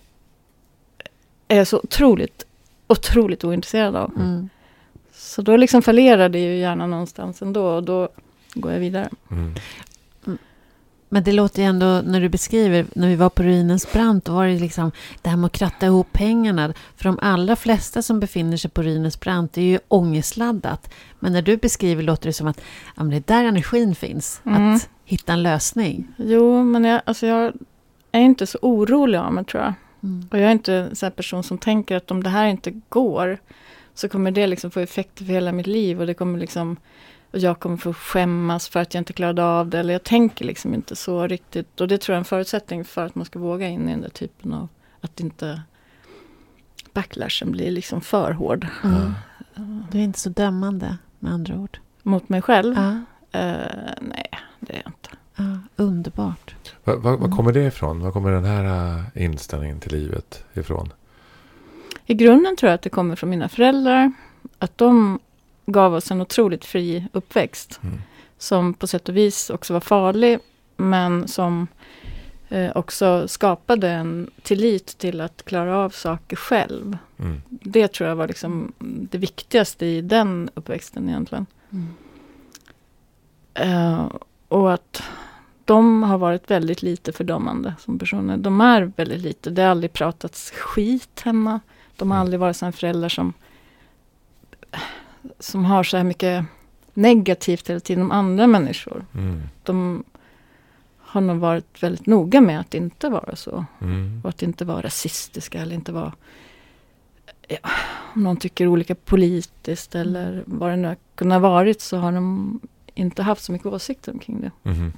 [1.49, 2.47] Är jag så otroligt,
[2.87, 4.13] otroligt ointresserad av.
[4.17, 4.49] Mm.
[5.13, 8.08] Så då liksom fallerar det ju gärna någonstans ändå och då
[8.54, 9.10] går jag vidare.
[9.30, 9.54] Mm.
[11.12, 14.32] Men det låter ju ändå, när du beskriver, när vi var på ruinens brant, då
[14.32, 16.75] var det liksom det här med att kratta ihop pengarna.
[16.96, 20.92] För de allra flesta som befinner sig på ruinens brant, det är ju ångestladdat.
[21.18, 22.60] Men när du beskriver låter det som att
[22.96, 24.40] ja, men det är där energin finns.
[24.46, 24.75] Mm.
[24.75, 26.08] Att hitta en lösning.
[26.16, 27.52] Jo, men jag, alltså jag
[28.12, 29.75] är inte så orolig av mig tror jag.
[30.02, 30.28] Mm.
[30.30, 33.38] Och jag är inte en sån person som tänker att om det här inte går
[33.94, 36.76] så kommer det liksom få effekter för hela mitt liv och det kommer liksom
[37.32, 39.78] och jag kommer få skämmas för att jag inte klarade av det.
[39.78, 41.80] Eller jag tänker liksom inte så riktigt.
[41.80, 44.00] Och det tror jag är en förutsättning för att man ska våga in i den
[44.00, 44.68] där typen av
[45.00, 45.62] att inte
[46.92, 49.12] backlashen blir liksom för hård Mm.
[49.90, 51.78] Du är inte så dömande, med andra ord.
[52.02, 52.75] mot mig själv.
[52.76, 53.00] Ja,
[53.34, 54.26] Eh, nej,
[54.60, 55.10] det är jag inte.
[55.36, 56.54] ja, underbart.
[56.84, 57.36] Var, var, var Mm.
[57.36, 58.00] kommer det ifrån?
[58.00, 58.64] Var kommer den här
[59.14, 60.92] äh, inställningen till livet ifrån?
[62.06, 64.12] I grunden tror jag att det kommer från mina föräldrar.
[64.58, 65.18] Att de
[65.66, 67.80] gav oss en otroligt fri uppväxt.
[67.82, 68.02] Mm.
[68.38, 70.38] som på sätt och vis också var farlig,
[70.76, 71.66] men som
[72.48, 76.98] eh, också skapade en tillit till att klara av saker själv.
[77.18, 77.42] Mm.
[77.48, 81.46] Det tror jag var liksom det viktigaste i den uppväxten egentligen.
[81.70, 81.94] Mm.
[83.54, 84.10] Eh,
[84.48, 85.02] och att
[85.64, 88.36] de har varit väldigt lite fördömande som personer.
[88.36, 89.50] De är väldigt lite.
[89.50, 91.60] Det har aldrig pratats skit hemma.
[91.96, 92.20] De har Mm.
[92.20, 93.32] aldrig varit sådana föräldrar som,
[95.39, 96.45] som har så här mycket
[96.95, 99.06] negativt hela tiden om andra människor.
[99.15, 99.43] Mm.
[99.63, 100.04] De
[100.99, 103.65] har nog varit väldigt noga med att inte vara så.
[103.80, 104.21] Mm.
[104.25, 106.13] Och att inte vara rasistiska eller inte vara...
[107.49, 107.58] Ja,
[108.15, 112.61] om någon tycker olika politiskt eller vad det nu har kunnat varit så har de
[112.95, 114.71] inte haft så mycket åsikter omkring det.
[114.71, 114.93] Mhm.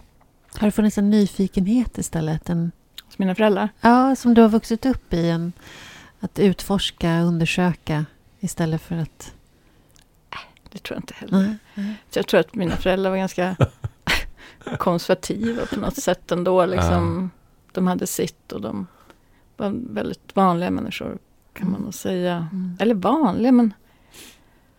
[0.57, 2.49] Har det funnits en nyfikenhet istället?
[2.51, 2.73] En,
[3.05, 3.69] Hos mina föräldrar.
[3.81, 5.29] ja, som du har vuxit upp i.
[5.31, 5.53] En,
[6.21, 8.07] att utforska, undersöka
[8.41, 9.35] istället för att...
[10.75, 11.57] Det tror jag inte heller.
[11.75, 11.95] Nej.
[12.11, 13.57] Så jag tror att mina föräldrar var ganska
[14.79, 16.67] konservativa på något sätt ändå.
[16.67, 17.31] Liksom.
[17.73, 18.87] De hade sitt och de
[19.57, 21.19] var väldigt vanliga människor
[21.53, 22.49] kan man nog säga.
[22.53, 22.77] Mm.
[22.81, 23.75] Eller vanliga men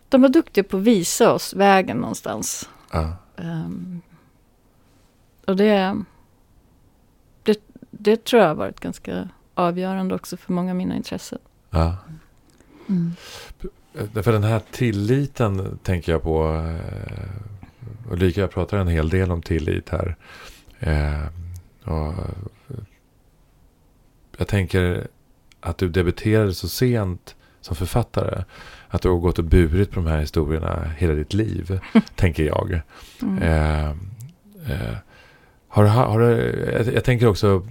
[0.08, 2.68] de var duktiga på att visa oss vägen någonstans.
[3.36, 4.00] Ehm,
[5.46, 5.96] och det,
[7.42, 11.38] det, det tror jag har varit ganska avgörande också för många av mina intressen.
[11.70, 11.96] Ja.
[12.88, 13.12] Mm.
[14.12, 16.64] Därför den här tilliten tänker jag på.
[16.78, 20.16] eh, Ulrika, jag pratar en hel del om tillit här.
[20.78, 21.26] Eh,
[21.84, 22.78] och eh,
[24.36, 25.06] jag tänker
[25.60, 28.44] att du debuterade så sent som författare.
[28.88, 31.80] Att du har gått och burit på de här historierna hela ditt liv,
[32.14, 32.80] tänker jag.
[33.22, 33.42] Mm.
[33.42, 33.88] Eh,
[34.70, 34.96] eh,
[35.68, 37.62] har, har jag, jag tänker också, eh,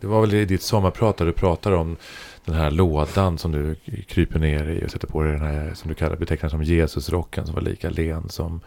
[0.00, 1.96] det var väl i ditt sommarprat där du pratade om
[2.44, 3.74] den här lådan som du
[4.06, 7.46] kryper ner i och sätter på dig den här som du kallar betecknar som Jesusrocken
[7.46, 8.60] som var lika len som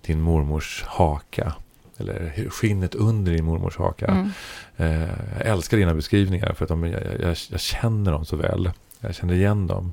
[0.00, 1.54] din mormors haka.
[1.96, 4.06] eller skinnet under din mormors haka.
[4.06, 4.30] Mm.
[4.76, 8.70] Eh, jag älskar dina beskrivningar för att de, jag, jag, jag känner dem så väl.
[9.00, 9.92] Jag känner igen dem.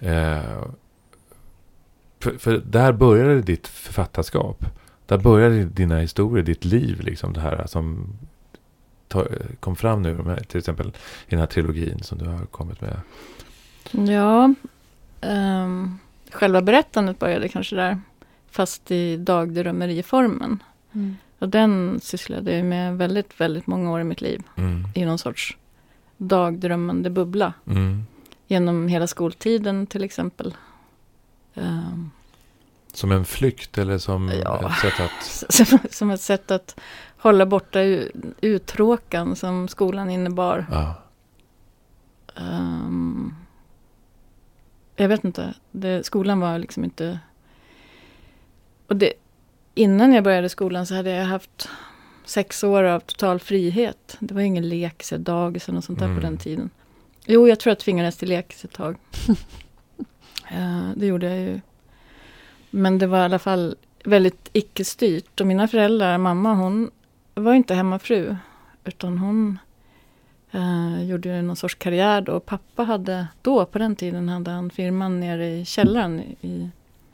[0.00, 0.62] Eh,
[2.18, 4.64] för, för där började ditt författarskap.
[5.06, 8.12] Där började dina historier, ditt liv, liksom det här som
[9.60, 13.00] kom fram nu, till exempel i den här trilogin som du har kommit med.
[13.90, 14.54] Ja,
[15.20, 15.98] um,
[16.30, 18.00] själva berättandet började kanske där,
[18.50, 20.62] fast i dagdrömmeriformen.
[20.92, 21.16] Mm.
[21.38, 24.42] Och den sysslade jag med väldigt, väldigt många år i mitt liv.
[24.56, 24.84] Mm.
[24.94, 25.56] I någon sorts
[26.16, 27.52] dagdrömmande bubbla.
[27.66, 28.04] Mm.
[28.46, 30.54] Genom hela skoltiden till exempel.
[31.54, 32.10] Um,
[32.92, 34.70] Som en flykt eller som Ja.
[34.70, 35.54] ett sätt att...
[35.54, 36.80] som, som ett sätt att
[37.22, 37.80] hålla borta
[38.40, 40.66] uttråkan som skolan innebar.
[40.70, 40.94] Ja.
[42.36, 43.34] Ehm,
[44.96, 45.54] jag vet inte.
[45.70, 47.18] Det, skolan var liksom inte...
[48.86, 49.12] Och det,
[49.74, 51.68] innan jag började skolan så hade jag haft
[52.24, 54.16] sex år av total frihet.
[54.20, 56.16] Det var ingen lekis, dagis eller något sånt där Mm.
[56.18, 56.70] på den tiden.
[57.26, 58.96] Jo, jag tror jag tvingades till lekis ett tag.
[60.52, 61.60] Eh, det gjorde jag ju.
[62.70, 65.40] Men det var i alla fall väldigt icke-styrt.
[65.40, 66.90] Och mina föräldrar, mamma hon
[67.40, 68.36] var inte hemmafru.
[68.84, 69.58] Utan hon
[70.50, 72.40] eh, gjorde någon sorts karriär då.
[72.40, 76.70] Pappa hade, då på den tiden hade han firman nere i källaren i,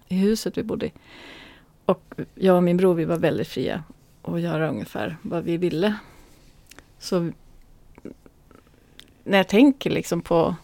[0.09, 0.93] i huset vi bodde i.
[1.85, 3.85] Och jag och min bror vi var väldigt fria
[4.23, 5.95] att göra ungefär vad vi ville.
[6.99, 7.31] Så
[9.25, 10.57] när jag tänker liksom på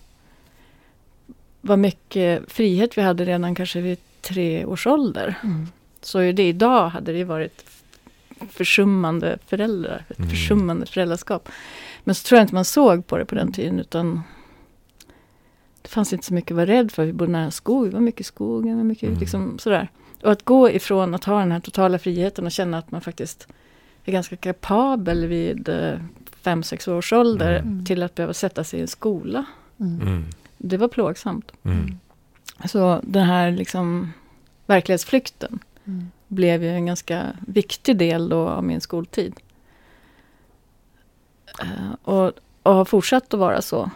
[1.61, 5.35] vad mycket frihet vi hade redan kanske vid tre års ålder.
[5.42, 5.66] Mm.
[6.01, 7.64] Så är det idag hade det varit
[8.50, 10.31] försummande föräldrar, ett Mm.
[10.31, 11.48] försummande föräldraskap.
[12.05, 14.22] Men så tror jag inte man såg på det på den tiden utan
[15.83, 17.05] det fanns inte så mycket att vara rädd för.
[17.05, 19.20] Vi bodde nära skog, vi var mycket i skogen, var mycket Mm.
[19.20, 19.88] liksom sådär.
[20.22, 23.48] Och att gå ifrån att ha den här totala friheten och känna att man faktiskt
[24.05, 25.94] är ganska kapabel vid eh,
[26.42, 27.85] fem, sex års ålder Mm.
[27.85, 29.44] till att behöva sätta sig i en skola.
[29.81, 30.00] Mm.
[30.00, 30.24] Mm.
[30.59, 31.52] Det var plågsamt.
[31.64, 31.98] Mm.
[32.68, 34.12] Så den här liksom
[34.66, 36.11] verklighetsflykten Mm.
[36.33, 39.35] Blev ju en ganska viktig del då av min skoltid.
[41.61, 43.90] Eh, och, och har fortsatt att vara så.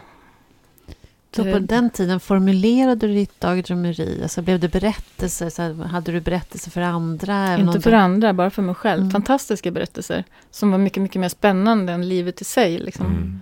[1.31, 4.19] Så på den tiden formulerade du ditt dagdrömmeri?
[4.23, 5.49] Alltså blev det berättelser?
[5.49, 7.47] Så hade du berättelser för andra?
[7.47, 9.01] även Inte för du- andra, bara för mig själv.
[9.01, 9.11] Mm.
[9.11, 10.23] Fantastiska berättelser.
[10.51, 12.79] Som var mycket, mycket mer spännande än livet i sig.
[12.79, 13.05] Liksom.
[13.05, 13.41] Mm.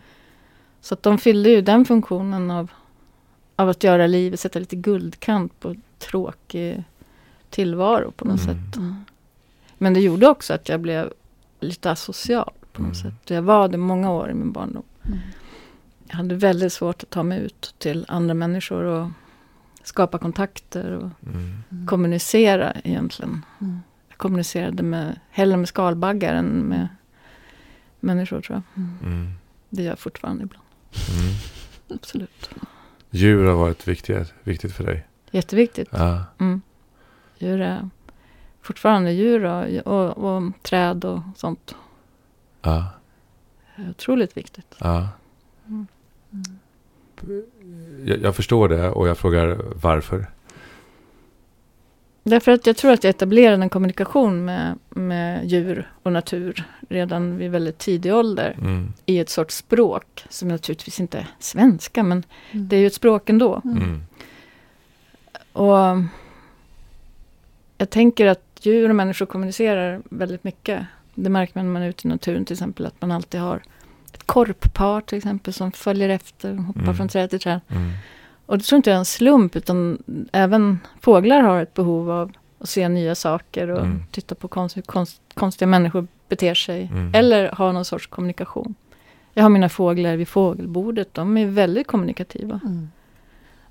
[0.82, 2.72] Så att de fyllde ju den funktionen av,
[3.56, 6.84] av att göra livet, sätta lite guldkant på tråkig
[7.56, 8.56] tillvaro på något Mm.
[8.72, 8.82] sätt.
[9.78, 11.14] Men det gjorde också att jag blev
[11.60, 13.12] lite asocial på något Mm.
[13.12, 13.30] sätt.
[13.30, 14.84] Jag var det många år i min barndom.
[15.06, 15.18] Mm.
[16.08, 19.10] Jag hade väldigt svårt att ta mig ut till andra människor och
[19.84, 21.64] skapa kontakter och Mm.
[21.72, 21.88] Mm.
[21.88, 23.46] kommunicera egentligen.
[23.62, 23.80] Mm.
[24.10, 26.88] Jag kommunicerade med, hellre med skalbaggar än med
[28.00, 28.84] människor tror jag.
[29.08, 29.32] Mm.
[29.70, 30.66] Det gör jag fortfarande ibland.
[31.20, 31.34] Mm.
[32.00, 32.50] Absolut.
[33.10, 35.06] Djur har varit viktigt, viktigt för dig.
[35.32, 35.88] Jätteviktigt.
[35.92, 36.24] Ja.
[37.40, 37.52] Mm.
[37.52, 37.90] Djur är
[38.62, 41.76] fortfarande djur och, och, och träd och sånt.
[42.62, 42.86] Ja.
[43.76, 44.76] är Otroligt viktigt.
[44.80, 45.08] ja.
[45.68, 45.88] Mm.
[48.06, 50.26] Jag, jag förstår det och jag frågar varför.
[52.24, 57.38] Därför att jag tror att jag etablerade en kommunikation med, med djur och natur redan
[57.38, 58.56] vid väldigt tidig ålder.
[58.62, 58.94] Mm.
[59.06, 62.68] I ett sorts språk som naturligtvis inte är svenska men Mm.
[62.68, 63.62] det är ju ett språk ändå.
[63.66, 64.02] Mm.
[65.54, 65.78] Och
[67.78, 70.86] jag tänker att djur och människor kommunicerar väldigt mycket.
[71.16, 72.86] Det märker man när man är ute i naturen till exempel.
[72.86, 73.62] Att man alltid har
[74.14, 76.96] ett korppar till exempel som följer efter och hoppar Mm.
[76.96, 77.60] från träd till träd.
[77.68, 77.92] Mm.
[78.46, 82.32] Och det tror inte jag är en slump utan även fåglar har ett behov av
[82.60, 84.04] att se nya saker och Mm.
[84.12, 86.84] titta på konst, konst, konstiga människor beter sig.
[86.92, 87.12] Mm.
[87.16, 88.76] Eller ha någon sorts kommunikation.
[89.34, 91.14] Jag har mina fåglar vid fågelbordet.
[91.14, 92.60] De är väldigt kommunikativa.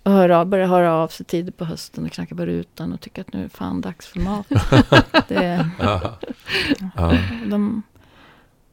[0.05, 0.17] Mm.
[0.17, 3.01] Och hör av, börjar höra av sig tidigt på hösten och knackar på rutan och
[3.01, 4.47] tycker att nu är fan dags för mat.
[5.29, 6.19] det, Ja.
[6.97, 7.19] Ja.
[7.47, 7.83] de,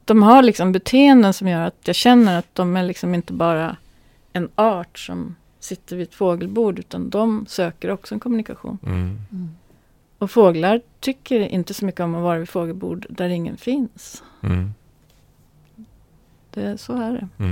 [0.06, 3.76] de har liksom beteenden som gör att jag känner att de är liksom inte bara
[4.34, 8.78] en art som sitter vid ett fågelbord utan de söker också en kommunikation.
[8.86, 9.20] Mm.
[9.32, 9.50] Mm.
[10.17, 14.24] Och fåglar tycker inte så mycket om att vara vid fågelbord där ingen finns.
[14.44, 14.74] Mm.
[16.50, 17.44] Det, så är det.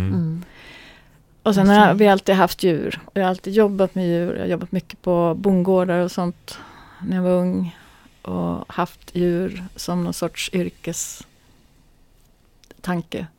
[1.44, 1.58] Mm.
[1.60, 1.70] Mm.
[1.70, 3.00] Och sen har vi alltid haft djur.
[3.06, 4.34] Och jag har alltid jobbat med djur.
[4.34, 6.60] Jag har jobbat mycket på bondgårdar och sånt
[7.02, 7.78] när jag var ung.
[8.22, 11.28] Och haft djur som någon sorts yrkestanke.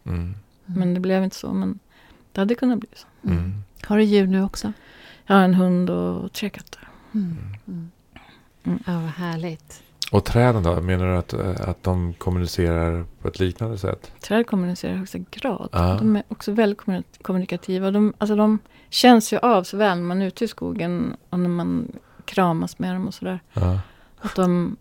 [0.04, 0.34] Mm.
[0.66, 1.52] Men det blev inte så.
[1.52, 1.78] Men
[2.32, 3.06] det hade kunnat bli så.
[3.28, 3.62] Mm.
[3.82, 4.72] Har du djur nu också?
[5.26, 6.88] Jag har en hund och tre katter.
[7.14, 7.36] Mm.
[7.68, 7.90] Mm.
[8.64, 8.78] Mm.
[8.86, 9.82] Ja, vad härligt.
[10.10, 10.80] Och träden då?
[10.80, 14.12] Menar du att, att de kommunicerar på ett liknande sätt?
[14.20, 15.68] Träd kommunicerar i högsta grad.
[15.72, 15.96] Ja.
[15.98, 17.90] De är också väldigt kommuni- kommunikativa.
[17.90, 21.38] De, alltså de känns ju av så väl när man är ute i skogen och
[21.38, 21.92] när man
[22.24, 23.40] kramas med dem och sådär.
[23.52, 23.80] Ja.
[24.20, 24.76] Att de,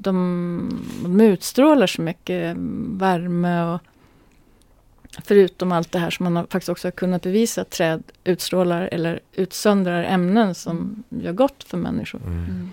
[0.00, 2.56] de, de utstrålar så mycket
[2.88, 3.80] värme och
[5.24, 8.88] förutom allt det här som man har, faktiskt också har kunnat bevisa att träd utstrålar
[8.92, 12.20] eller utsöndrar ämnen som gör gott för människor.
[12.26, 12.70] Mm.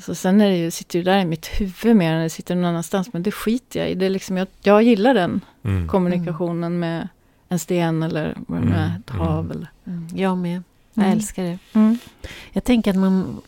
[0.00, 2.54] Så sen är det ju, sitter ju där i mitt huvud mer än det sitter
[2.54, 3.12] någon annanstans.
[3.12, 3.94] Men det skiter jag i.
[3.94, 5.88] Det är liksom, jag, jag gillar den Mm.
[5.88, 7.08] kommunikationen med
[7.48, 9.38] en sten eller vad det nu är, Mm, ett hav.
[9.44, 9.50] mm.
[9.50, 9.70] Eller.
[9.86, 10.08] Mm.
[10.14, 10.62] Jag med.
[10.94, 11.16] Jag Mm.
[11.18, 11.58] älskar det.
[11.72, 11.98] Mm.
[12.52, 13.40] Jag tänker att man,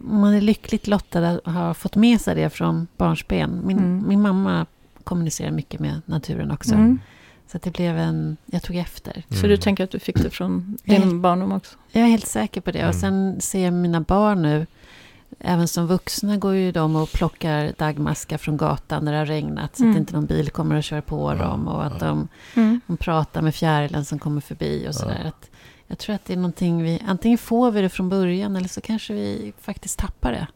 [0.00, 3.60] man är lyckligt lottad att ha fått med sig det från barnsben.
[3.64, 4.04] Min, Mm.
[4.08, 4.66] min mamma
[5.04, 6.74] kommunicerar mycket med naturen också.
[6.74, 6.98] Mm.
[7.52, 8.36] Så det blev en...
[8.46, 9.22] Jag tog efter.
[9.28, 9.48] Så Mm.
[9.50, 11.76] du tänker att du fick det från Jag din barndom också?
[11.92, 12.78] Jag är helt säker på det.
[12.78, 12.88] Mm.
[12.88, 14.66] Och sen ser jag mina barn nu.
[15.38, 19.76] Även som vuxna går ju de och plockar dagmaskar från gatan när det har regnat.
[19.76, 19.94] Så Mm.
[19.94, 21.68] att inte någon bil kommer och kör på Ja, dem.
[21.68, 22.06] Och att ja.
[22.06, 22.28] de,
[22.86, 25.20] de pratar med fjärilen som kommer förbi och sådär.
[25.22, 25.28] Ja.
[25.28, 25.50] Att
[25.86, 27.02] Jag tror att det är någonting vi...
[27.06, 30.46] Antingen får vi det från början eller så kanske vi faktiskt tappar det.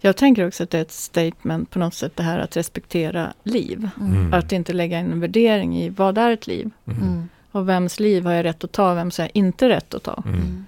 [0.00, 3.32] Jag tänker också att det är ett statement på något sätt det här att respektera
[3.42, 3.88] liv.
[4.00, 4.32] Mm.
[4.34, 6.70] Att inte lägga in en värdering i vad är ett liv?
[6.86, 7.02] Mm.
[7.02, 7.28] Mm.
[7.52, 8.94] Och vems liv har jag rätt att ta?
[8.94, 10.22] Vems har jag inte rätt att ta?
[10.26, 10.64] Mm.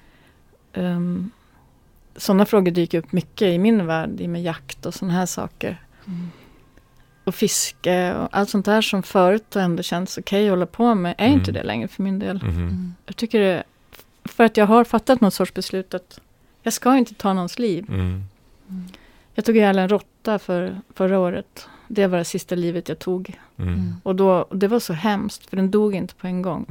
[0.74, 1.31] Um,
[2.21, 5.83] sådana frågor dyker upp mycket i min värld, med jakt och sådana här saker.
[6.07, 6.31] Mm.
[7.25, 11.15] Och fiske och allt sånt där som förut ändå känns okej att hålla på med,
[11.19, 11.39] är Mm.
[11.39, 12.41] inte det längre för min del.
[12.43, 12.57] Mm.
[12.57, 12.95] Mm.
[13.07, 13.63] Jag tycker det,
[14.25, 16.21] för att jag har fattat något sorts beslut att
[16.63, 17.87] jag ska inte ta någons liv.
[17.89, 18.01] Mm.
[18.01, 18.85] Mm.
[19.35, 21.69] Jag tog ihjäl en råtta för, förra året.
[21.89, 23.39] Det var det sista livet jag tog.
[23.59, 23.95] Mm.
[24.03, 26.67] Och då, det var så hemskt, för den dog inte på en gång.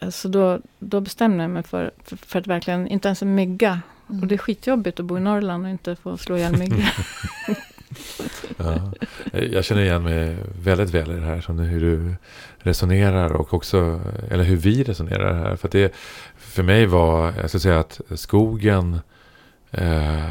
[0.00, 0.12] Mm.
[0.12, 3.80] Så då, då bestämde jag mig för, för, för att verkligen, inte ens en mygga.
[4.10, 4.22] Mm.
[4.22, 6.84] Och det är skitjobbigt att bo i Norrland och inte få slå ihjäl myggor.
[8.56, 8.92] Ja.
[9.32, 11.40] Jag känner igen mig väldigt väl i det här.
[11.40, 12.14] Som hur du
[12.58, 15.56] resonerar och också, eller hur vi resonerar här.
[15.56, 15.94] För det,
[16.36, 19.00] för mig var, jag ska säga att skogen,
[19.70, 20.30] eh,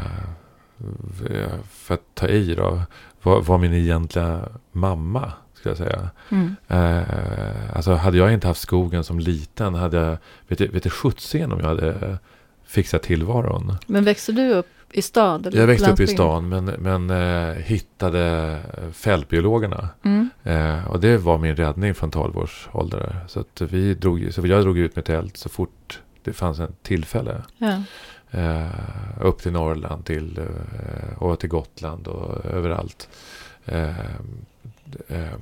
[1.69, 2.81] för att ta i då,
[3.23, 5.31] var, var min egentliga mamma.
[5.59, 6.09] Ska jag säga.
[6.29, 6.55] Mm.
[6.67, 10.17] Eh, alltså hade jag inte haft skogen som liten, hade jag,
[10.47, 12.17] vet du, vet du sjutsen om jag hade
[12.65, 13.75] fixat tillvaron.
[13.87, 15.47] Men växte du upp i stad?
[15.47, 18.59] Eller Jag växte upp i stan men, men eh, hittade
[18.93, 19.89] fältbiologerna.
[20.03, 20.29] Mm.
[20.43, 23.19] Eh, och det var min räddning från 12 års ålder.
[23.27, 26.75] Så, att vi drog, så jag drog ut med tält så fort det fanns en
[26.81, 27.41] tillfälle.
[27.57, 27.83] Ja.
[28.31, 28.67] Eh,
[29.21, 33.09] upp till Norrland till, eh, och till Gotland och överallt.
[35.07, 35.33] Eh, eh,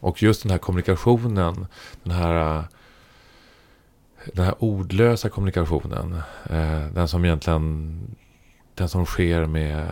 [0.00, 1.66] och just den här kommunikationen,
[2.02, 2.64] den här,
[4.32, 6.14] den här ordlösa kommunikationen,
[6.50, 8.16] eh, den som egentligen
[8.74, 9.88] den som sker med,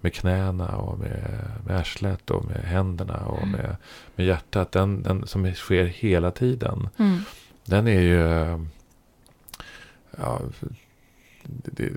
[0.00, 3.76] med knäna och med, med arslet och med händerna och med,
[4.16, 6.88] med hjärtat, den, den som sker hela tiden.
[6.96, 7.18] Mm.
[7.64, 8.18] Den är ju...
[10.18, 10.40] Ja,
[11.42, 11.92] det,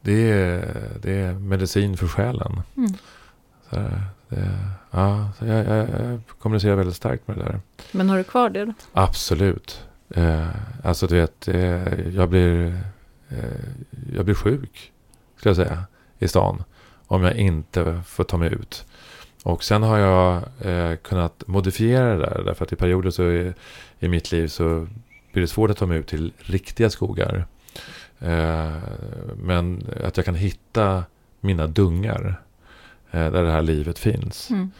[0.00, 2.62] det, är, det är medicin för själen.
[2.76, 2.92] Mm.
[3.70, 3.76] Så
[4.28, 4.58] det,
[4.90, 7.60] ja, så jag, jag, jag kommunicerar väldigt starkt med det där.
[7.92, 8.72] Men har du kvar det då?
[8.92, 9.84] Absolut.
[10.10, 10.48] Eh,
[10.82, 12.80] alltså du vet, eh, jag, blir,
[13.28, 13.44] eh,
[14.14, 14.92] jag blir sjuk,
[15.36, 15.84] skulle jag säga,
[16.18, 16.62] i stan.
[17.06, 18.86] Om jag inte får ta mig ut.
[19.42, 22.42] Och sen har jag eh, kunnat modifiera det där.
[22.44, 23.54] Därför att i perioder så är,
[23.98, 24.86] i mitt liv så
[25.32, 27.46] blir det svårt att ta mig ut till riktiga skogar.
[28.20, 28.72] Eh,
[29.36, 31.04] men att jag kan hitta
[31.40, 32.40] mina dungar.
[33.14, 34.50] Eh, där det här livet finns.
[34.50, 34.70] Mm.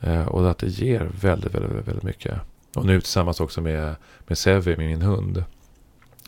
[0.00, 2.40] Eh, och att det ger väldigt, väldigt, väldigt mycket.
[2.76, 3.94] Och nu tillsammans också med,
[4.26, 5.44] med Sevi, med min hund.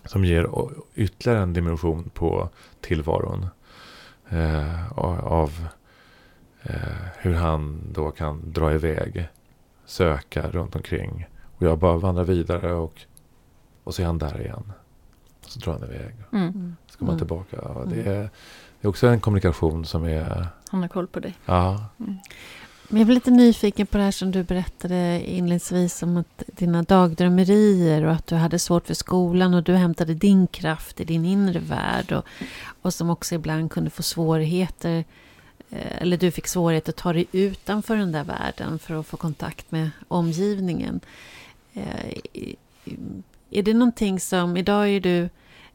[0.05, 0.49] Som ger
[0.95, 2.49] ytterligare en dimension på
[2.81, 3.47] tillvaron.
[4.29, 5.69] Eh, av
[6.63, 6.77] eh,
[7.19, 9.29] hur han då kan dra iväg.
[9.85, 11.27] Söka runt omkring.
[11.57, 13.01] Och jag bara vandrar vidare och,
[13.85, 14.73] och så är han där igen.
[15.45, 16.15] Och så drar han iväg.
[16.33, 16.49] Mm.
[16.49, 16.77] Mm.
[16.87, 17.29] Så kommer han Mm.
[17.29, 17.85] tillbaka.
[17.85, 18.31] Det, är,
[18.83, 20.47] det är också en kommunikation som är...
[20.69, 21.35] Han har koll på dig.
[21.45, 21.85] Ja,
[22.89, 26.83] Men jag blir lite nyfiken på det här som du berättade inledningsvis om att dina
[26.83, 31.25] dagdrömmerier och att du hade svårt för skolan och du hämtade din kraft i din
[31.25, 32.25] inre värld och,
[32.83, 35.05] och som också ibland kunde få svårigheter
[35.71, 39.17] eh, eller du fick svårigheter att ta dig utanför den där världen för att få
[39.17, 41.01] kontakt med omgivningen.
[41.73, 42.19] Eh,
[43.51, 45.29] Är det någonting som, idag är du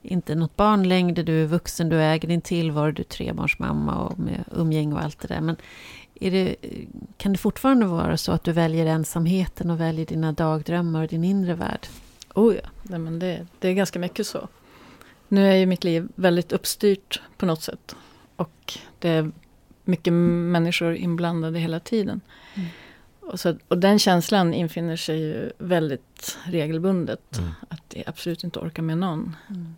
[0.07, 4.19] inte något barn längre, du är vuxen, du äger din tillvaro, du är trebarnsmamma och
[4.19, 5.41] med umgänge och allt det där.
[5.41, 5.55] Men
[6.19, 6.55] är det,
[7.17, 11.23] kan det fortfarande vara så att du väljer ensamheten och väljer dina dagdrömmar och din
[11.23, 11.87] inre värld?
[12.35, 14.47] Oh ja, Nej, men det, det är ganska mycket så.
[15.27, 17.95] Nu är ju mitt liv väldigt uppstyrt på något sätt.
[18.35, 19.31] Och det är
[19.83, 22.21] mycket människor inblandade hela tiden.
[22.53, 22.67] Mm.
[23.19, 27.37] Och, så, och den känslan infinner sig ju väldigt regelbundet.
[27.37, 27.49] Mm.
[27.69, 29.35] Att jag absolut inte orkar med någon.
[29.49, 29.75] Mm.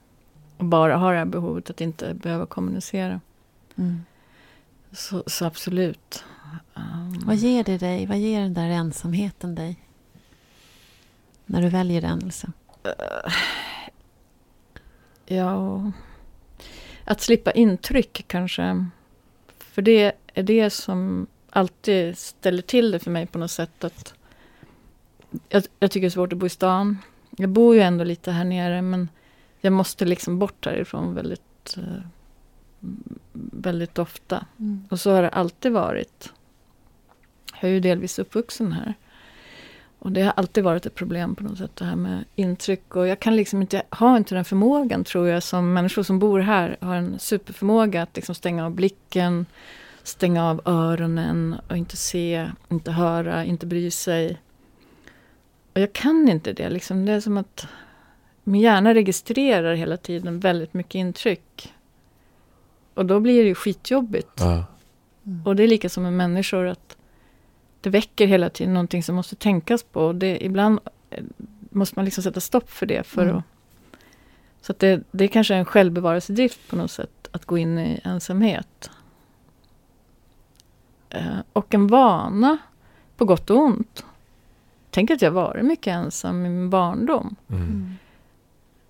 [0.60, 3.22] Och bara har det här behovet att inte behöva kommunicera.
[3.76, 4.06] Mm.
[4.92, 6.24] Så, så absolut.
[6.74, 8.06] Um, Vad ger det dig?
[8.06, 9.76] Vad ger den där ensamheten dig?
[11.46, 12.48] När du väljer den alltså?
[15.26, 15.92] Ja,
[17.06, 18.86] att slippa intryck kanske.
[19.58, 23.84] För det är det som alltid ställer till det för mig på något sätt.
[23.84, 24.14] Att
[25.50, 26.98] jag, jag tycker det är svårt att bo i stan.
[27.38, 29.10] Jag bor ju ändå lite här nere men
[29.62, 32.02] jag måste liksom bort härifrån väldigt, eh,
[33.52, 34.46] väldigt ofta.
[34.60, 34.88] Mm.
[34.90, 36.34] Och så har det alltid varit.
[37.62, 38.94] Jag är ju delvis uppvuxen här.
[40.00, 42.96] Och det har alltid varit ett problem på något sätt det här med intryck.
[42.96, 46.40] Och jag kan liksom inte, har inte den förmågan tror jag som människor som bor
[46.40, 49.46] här har en superförmåga att liksom stänga av blicken,
[50.04, 54.38] stänga av öronen och inte se, inte höra, inte bry sig.
[55.74, 57.06] Och jag kan inte det liksom.
[57.06, 57.68] Det är som att
[58.50, 61.74] min hjärna registrerar hela tiden väldigt mycket intryck.
[62.94, 64.32] Och då blir det ju skitjobbigt.
[64.40, 64.66] Ja.
[65.26, 65.46] Mm.
[65.46, 66.98] Och det är lika som med människor att
[67.82, 70.06] det väcker hela tiden någonting som måste tänkas på.
[70.06, 71.24] Och det, ibland eh,
[71.70, 73.04] måste man liksom sätta stopp för det.
[73.04, 73.38] För Mm.
[73.38, 73.44] att,
[74.62, 78.00] så att det, det är kanske en självbevarelsedrift på något sätt att gå in i
[78.04, 78.90] ensamhet.
[81.10, 82.58] Eh, och en vana,
[83.18, 84.06] på gott och ont.
[84.90, 87.36] Tänk att jag varit mycket ensam i min barndom.
[87.50, 87.96] Mm.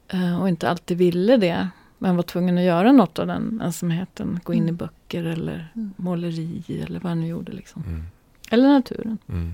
[0.09, 0.25] Mm.
[0.33, 1.69] Eh, och inte alltid ville det.
[1.97, 4.39] Men var tvungen att göra något av den ensamheten.
[4.43, 4.75] Gå in i Mm.
[4.75, 5.93] böcker eller Mm.
[5.97, 7.51] måleri eller vad jag nu gjorde.
[7.51, 7.83] Liksom.
[7.87, 8.03] Mm.
[8.51, 9.17] Eller naturen.
[9.29, 9.51] Mm.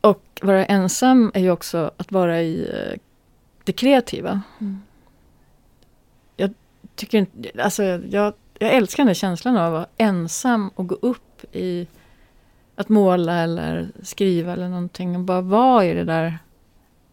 [0.00, 2.98] Och vara ensam är ju också att vara i eh,
[3.64, 4.40] det kreativa.
[4.60, 4.80] Mm.
[6.94, 11.44] Tycker inte, alltså jag, jag älskar den känslan av att vara ensam och gå upp
[11.54, 11.86] i
[12.76, 15.16] att måla eller skriva eller någonting.
[15.16, 16.38] Och bara vara i det där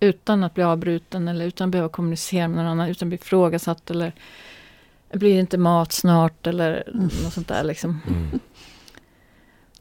[0.03, 2.89] utan att bli avbruten eller utan att behöva kommunicera med någon annan.
[2.89, 4.13] Utan att bli ifrågasatt eller
[5.11, 7.01] blir det inte mat snart eller Mm.
[7.23, 7.99] något sånt där liksom.
[8.07, 8.39] Mm.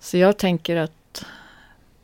[0.01, 1.25] Så jag tänker att,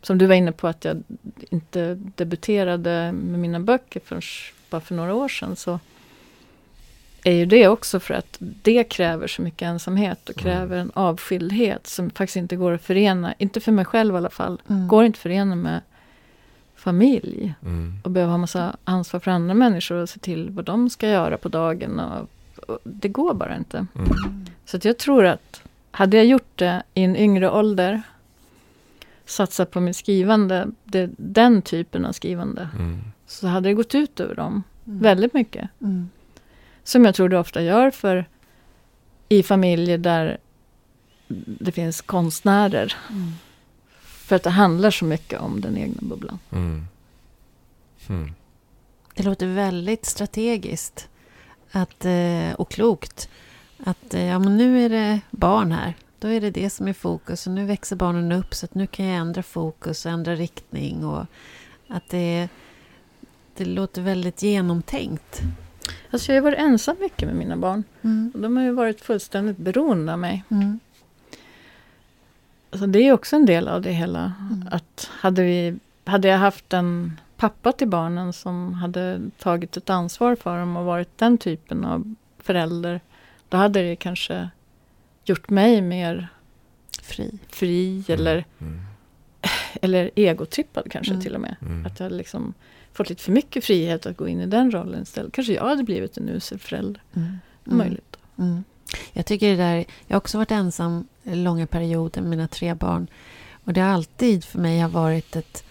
[0.02, 1.02] som du var inne på att jag
[1.50, 4.22] inte debuterade med mina böcker förrän
[4.70, 5.56] bara för några år sedan.
[5.56, 5.80] Så
[7.24, 10.52] är ju det också för att det kräver så mycket ensamhet och Mm.
[10.52, 14.30] kräver en avskildhet som faktiskt inte går att förena, inte för mig själv i alla
[14.30, 14.88] fall, Mm.
[14.88, 15.80] går inte att förena med
[16.88, 17.54] familj.
[17.62, 17.98] Mm.
[18.04, 21.36] Och behöva ha massa ansvar för andra människor och se till vad de ska göra
[21.38, 22.00] på dagen.
[22.00, 22.28] Och,
[22.68, 23.86] och det går bara inte.
[23.94, 24.46] Mm.
[24.64, 28.02] Så att jag tror att hade jag gjort det i en yngre ålder,
[29.26, 32.98] satsat på mitt skrivande, det, den typen av skrivande, Mm.
[33.26, 34.98] så hade det gått ut över dem Mm.
[35.02, 35.68] väldigt mycket.
[35.80, 36.08] Mm.
[36.84, 38.24] Som jag tror det ofta gör för
[39.28, 40.38] i familjer där
[41.60, 42.96] det finns konstnärer.
[44.28, 46.38] För att det handlar så mycket om den egna bubblan.
[46.50, 46.86] Mm.
[48.08, 48.32] Mm.
[49.14, 51.08] Det låter väldigt strategiskt
[51.72, 53.28] att, eh, och klokt.
[53.84, 55.94] Att eh, ja, men nu är det barn här.
[56.18, 57.46] Då är det det som är fokus.
[57.46, 61.04] Och nu växer barnen upp så att nu kan jag ändra fokus och ändra riktning.
[61.04, 61.26] Och
[61.88, 62.48] att det,
[63.56, 65.40] det låter väldigt genomtänkt.
[66.10, 67.84] Alltså jag har varit ensam mycket med mina barn.
[68.02, 68.32] Mm.
[68.34, 70.44] De har ju varit fullständigt beroende av mig.
[70.48, 70.80] Mm.
[72.70, 74.32] Alltså det är också en del av det hela.
[74.50, 74.68] Mm.
[74.70, 80.36] Att hade, vi, hade jag haft en pappa till barnen som hade tagit ett ansvar
[80.36, 83.00] för dem och varit den typen av förälder.
[83.48, 84.50] Då hade det kanske
[85.24, 86.28] gjort mig mer
[87.02, 87.38] Fri.
[87.48, 88.80] fri eller, Mm.
[89.82, 91.22] eller egotrippad kanske Mm.
[91.22, 91.56] till och med.
[91.60, 91.86] Mm.
[91.86, 92.54] Att jag hade liksom
[92.92, 95.32] fått lite för mycket frihet att gå in i den rollen istället.
[95.32, 97.02] Kanske jag hade blivit en usel förälder.
[97.16, 97.38] Mm.
[97.64, 98.16] Möjligt.
[98.38, 98.64] Mm.
[99.12, 99.76] Jag tycker det där,
[100.06, 103.06] jag har också varit ensam långa perioder med mina tre barn.
[103.64, 105.64] Och det har alltid för mig har varit ett,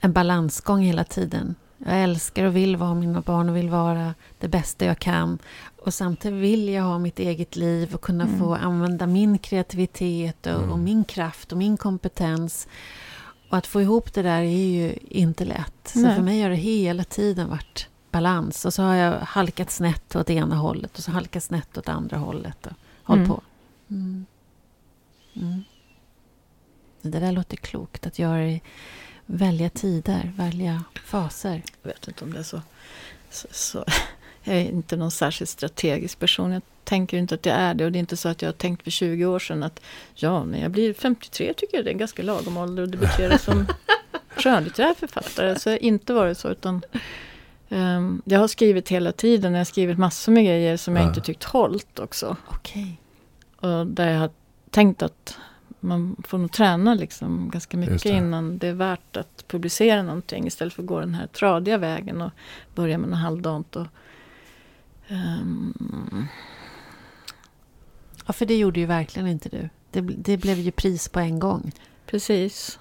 [0.00, 1.54] en balansgång hela tiden.
[1.86, 5.38] Jag älskar och vill vara mina barn och vill vara det bästa jag kan.
[5.84, 8.38] Och samtidigt vill jag ha mitt eget liv och kunna Mm.
[8.38, 10.70] få använda min kreativitet och, Mm.
[10.72, 12.68] och min kraft och min kompetens.
[13.50, 15.74] Och att få ihop det där är ju inte lätt.
[15.92, 16.14] Så Nej.
[16.16, 18.64] för mig har det hela tiden varit balans.
[18.64, 22.16] Och så har jag halkat snett åt ena hållet och så halkat snett åt andra
[22.16, 22.66] hållet.
[22.66, 22.72] Och
[23.04, 23.28] håll Mm.
[23.28, 23.40] på.
[23.90, 24.26] Mm.
[25.36, 25.64] Mm.
[27.02, 28.60] Det där låter klokt, att göra det,
[29.26, 31.62] välja tider, välja faser.
[31.82, 32.62] Jag vet inte om det är så,
[33.30, 33.84] så, så.
[34.44, 36.52] Jag är inte någon särskilt strategisk person.
[36.52, 37.84] Jag tänker inte att jag är det.
[37.84, 39.80] Och det är inte så att jag har tänkt för 20 år sedan att
[40.14, 43.38] ja, när jag blir 53 tycker jag det är en ganska lagom ålder att debutera
[43.38, 43.66] som
[44.36, 45.58] skönlitterär författare.
[45.58, 46.48] Så det har inte varit så.
[46.48, 46.82] Utan
[47.70, 49.52] Ehm, jag har skrivit hela tiden.
[49.52, 51.08] Jag har skrivit massor med grejer som jag Ja.
[51.08, 52.36] inte tyckt hållt också.
[52.48, 53.00] Okej.
[53.56, 54.30] Och där jag har
[54.70, 55.38] tänkt att
[55.80, 58.08] man får nog träna liksom ganska mycket det.
[58.08, 60.46] innan det är värt att publicera någonting.
[60.46, 62.30] Istället för att gå den här tradiga vägen och
[62.74, 63.76] börja med något halvdant.
[63.76, 63.86] Och,
[65.08, 66.26] ehm,
[68.26, 69.68] Ja, för det gjorde ju verkligen inte du.
[69.90, 71.72] Det, det blev ju pris på en gång.
[72.06, 72.78] precis.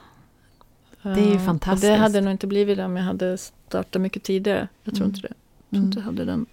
[1.03, 1.83] är ju fantastiskt.
[1.83, 4.67] Och det hade nog inte blivit det om jag hade startat mycket tidigare.
[4.83, 5.15] Jag tror Mm.
[5.15, 5.33] inte det.
[5.69, 6.45] Jag tror inte jag hade den.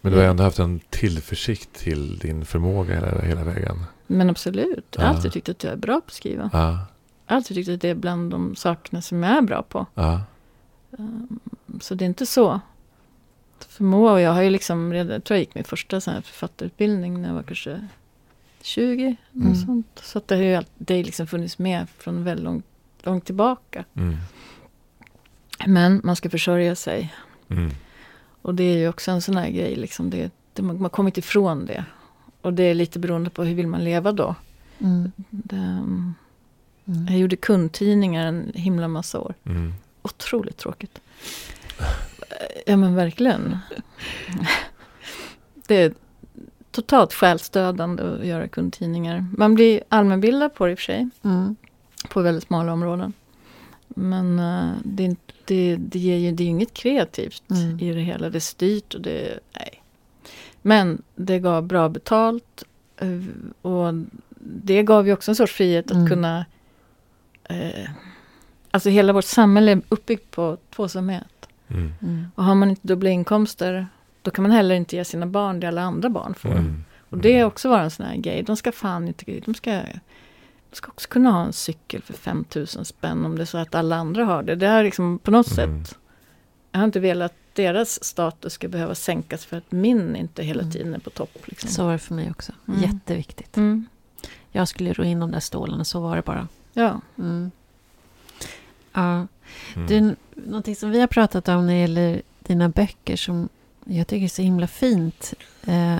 [0.00, 3.84] Men du har ändå haft en tillförsikt till din förmåga hela, hela vägen.
[4.06, 4.86] Men absolut.
[4.98, 6.50] Jag har alltid tyckt att jag är bra på att skriva.
[6.52, 6.58] Ja,
[7.26, 9.86] Jag har alltid tyckt att det är bland de sakerna som jag är bra på.
[10.98, 11.38] Ehm,
[11.80, 12.60] Så det är inte så.
[13.68, 16.20] Förmå, och jag har ju liksom redan, jag tror jag gick min första sån här
[16.20, 17.88] författarutbildning när jag var kanske
[18.60, 19.16] 20.
[19.34, 19.50] Mm.
[19.50, 20.00] Och sånt.
[20.04, 22.64] Så att det har ju alltid, det har liksom funnits med från väldigt långt,
[23.02, 23.84] långt tillbaka.
[23.94, 24.16] mm,
[25.66, 27.14] Men man ska försörja sig.
[27.48, 27.70] mm,
[28.42, 29.76] Och det är ju också en sån här grej.
[29.76, 31.84] Liksom det, det, man har kommit ifrån det.
[32.46, 34.34] Och det är lite beroende på hur vill man leva då.
[34.78, 35.12] Mm.
[35.30, 36.14] Det, mm,
[36.88, 37.06] Mm.
[37.06, 39.34] jag gjorde kundtidningar en himla massa år.
[39.46, 39.74] mm.
[40.02, 41.00] Otroligt tråkigt.
[42.66, 43.58] Ja men verkligen.
[45.66, 45.94] Det är
[46.70, 49.26] totalt själsdödande att göra kundtidningar.
[49.36, 51.08] Man blir allmänbildad på det i och för sig.
[51.24, 51.56] Mm.
[52.08, 53.12] På väldigt smala områden.
[53.88, 57.80] Men eh, det, är inte- det, det ger ju det är ju inget kreativt Mm.
[57.80, 58.30] i det hela.
[58.30, 59.38] Det är styrt och det...
[59.58, 59.75] Nej.
[60.66, 62.64] Men det gav bra betalt.
[62.96, 63.08] eh,
[63.62, 63.94] Och
[64.40, 66.08] det gav ju också en sorts frihet att Mm.
[66.08, 66.44] kunna...
[67.44, 67.90] Eh,
[68.70, 71.48] alltså hela vårt samhälle är uppbyggt på tvåsamhet.
[71.68, 71.92] Mm.
[72.02, 72.24] Mm.
[72.34, 73.86] Och har man inte dubbla inkomster
[74.22, 76.50] då kan man heller inte ge sina barn det alla andra barn får.
[76.52, 76.84] Mm.
[77.10, 78.42] Och det är också vara en sån här grej.
[78.42, 79.40] De ska fan inte...
[79.44, 79.70] De ska,
[80.70, 83.74] de ska också kunna ha en cykel för 5000 spänn om det är så att
[83.74, 84.54] alla andra har det.
[84.54, 85.84] Det är liksom på något Mm.
[85.84, 85.98] sätt...
[86.72, 90.60] Jag har inte velat att deras status ska behöva sänkas för att min inte hela
[90.60, 90.72] Mm.
[90.72, 91.38] tiden är på topp.
[91.44, 91.70] Liksom.
[91.70, 92.52] Så var det för mig också.
[92.68, 92.80] Mm.
[92.82, 93.56] Jätteviktigt.
[93.56, 93.86] Mm.
[94.52, 96.48] Jag skulle ro in de där stålarna, så var det bara.
[96.72, 97.00] Ja.
[97.18, 97.50] Mm.
[98.92, 99.26] Ja.
[99.76, 99.86] Mm.
[99.88, 103.48] Du, någonting som vi har pratat om när det gäller dina böcker som
[103.84, 105.34] jag tycker är så himla fint.
[105.66, 105.96] Eh,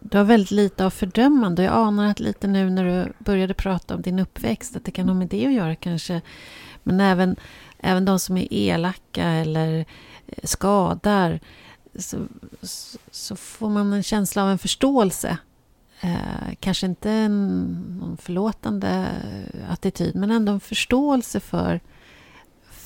[0.00, 1.62] du har väldigt lite av fördömande.
[1.62, 5.08] Jag anar att lite nu när du började prata om din uppväxt att det kan
[5.08, 6.20] ha med det att göra kanske.
[6.82, 7.36] Men även,
[7.78, 9.78] även de som är elaka eller
[10.26, 11.40] eh, skadar
[11.94, 12.26] så,
[12.62, 15.38] så, så får man en känsla av en förståelse.
[16.00, 17.66] Eh, kanske inte en
[18.00, 19.06] någon förlåtande
[19.68, 21.80] attityd men ändå en förståelse för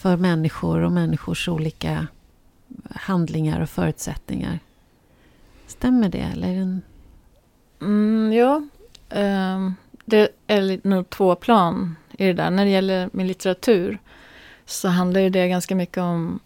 [0.04, 2.06] för människor och människors olika
[2.90, 4.58] handlingar och förutsättningar.
[5.66, 6.18] Stämmer det?
[6.18, 6.82] Eller är det en...
[7.84, 8.62] Mm, ja.
[9.08, 9.74] Ehm,
[10.04, 12.50] det är nog två plan i det där.
[12.50, 13.98] När det gäller min litteratur
[14.66, 16.40] så handlar ju det ganska mycket om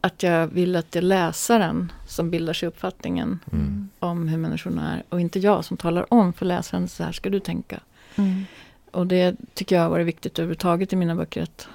[0.00, 3.88] att jag vill att det är läsaren som bildar sig uppfattningen Mm.
[3.98, 7.30] om hur människorna är och inte jag som talar om för läsaren så här ska
[7.30, 7.80] du tänka.
[8.16, 8.44] Mm.
[8.90, 11.42] Och det tycker jag har varit viktigt överhuvudtaget i mina böcker.
[11.42, 11.68] Att,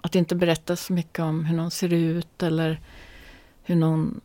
[0.00, 2.80] att inte berätta så mycket om hur någon ser ut eller
[3.62, 4.20] hur någon...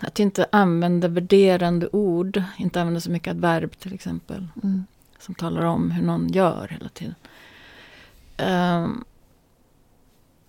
[0.00, 2.42] Att inte använda värderande ord.
[2.58, 4.46] Inte använda så mycket adverb till exempel.
[4.62, 4.84] Mm.
[5.18, 7.14] Som talar om hur någon gör hela tiden.
[8.36, 9.04] Ehm,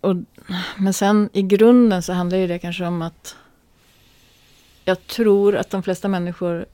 [0.02, 0.16] och,
[0.78, 3.36] men sen i grunden så handlar ju det kanske om att
[4.86, 6.66] jag tror att de flesta människor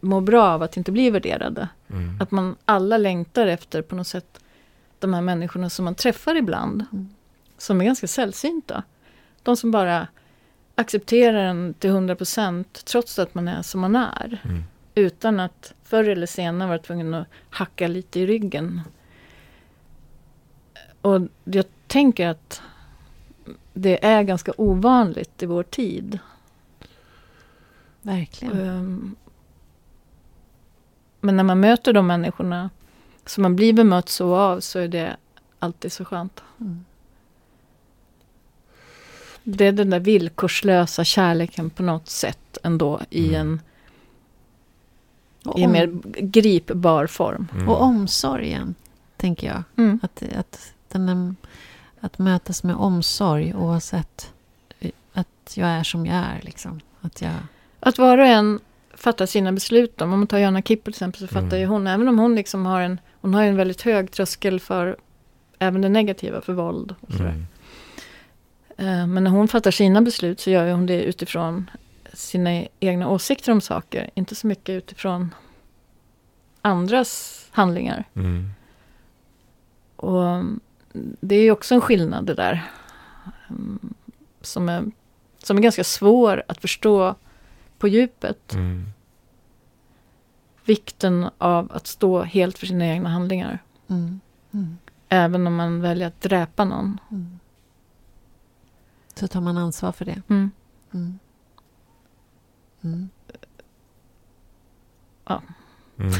[0.00, 1.68] mår bra av att inte bli värderade.
[1.90, 2.20] Mm.
[2.20, 4.40] Att man alla längtar efter på något sätt
[4.98, 6.84] de här människorna som man träffar ibland.
[6.92, 7.08] Mm.
[7.58, 8.82] Som är ganska sällsynta.
[9.42, 10.08] De som bara
[10.74, 14.40] accepterar en till 100 procent trots att man är som man är.
[14.44, 14.62] Mm.
[14.94, 18.80] Utan att förr eller senare vara tvungen att hacka lite i ryggen.
[21.00, 22.62] Och jag tänker att
[23.72, 26.18] det är ganska ovanligt i vår tid.
[28.02, 28.60] Verkligen.
[28.60, 29.16] Ehm,
[31.20, 32.70] Men när man möter de människorna
[33.26, 35.16] som man blir bemött så av så är det
[35.58, 36.42] alltid så skönt.
[36.60, 36.84] Mm.
[39.44, 43.40] Det är den där villkorslösa kärleken på något sätt ändå i Mm.
[43.40, 43.60] en,
[45.44, 45.86] Och, i en mer
[46.20, 47.48] gripbar form.
[47.54, 47.68] Mm.
[47.68, 48.74] och omsorgen,
[49.16, 49.62] tänker jag.
[49.76, 50.00] Mm.
[50.02, 51.34] Att, att, den, är-
[52.00, 54.32] att mötas med omsorg oavsett
[55.12, 56.40] att jag är som jag är.
[56.42, 56.80] Liksom.
[57.00, 57.32] Att jag,
[57.80, 58.60] Att var och en
[58.94, 60.00] fattar sina beslut.
[60.00, 61.60] Om man tar Johanna Kipper till exempel så fattar Mm.
[61.60, 64.60] ju hon, även om hon liksom har en, hon har ju en väldigt hög tröskel
[64.60, 64.96] för
[65.58, 66.94] även det negativa, för våld.
[67.00, 67.24] Och sådär.
[67.30, 67.46] Mm.
[68.76, 71.70] Eh, Men när hon fattar sina beslut så gör hon det utifrån
[72.12, 72.50] sina
[72.80, 74.10] egna åsikter om saker.
[74.14, 75.34] Inte så mycket utifrån
[76.62, 78.04] andras handlingar.
[78.14, 78.50] Mm.
[79.96, 80.60] Och mm,
[81.20, 82.70] det är ju också en skillnad det där.
[83.48, 83.94] Mm,
[84.40, 84.84] som är,
[85.38, 87.14] som är ganska svår att förstå
[87.78, 88.54] på djupet.
[88.54, 88.84] Mm.
[90.64, 93.58] Vikten av att stå helt för sina egna handlingar.
[93.88, 94.20] Mm.
[94.52, 94.78] Mm.
[95.08, 96.98] Även om man väljer att dräpa någon.
[99.14, 100.22] Så tar man ansvar för det.
[100.28, 100.50] Mm.
[100.94, 101.18] Mm.
[102.84, 103.08] Mm.
[105.98, 106.12] Mm.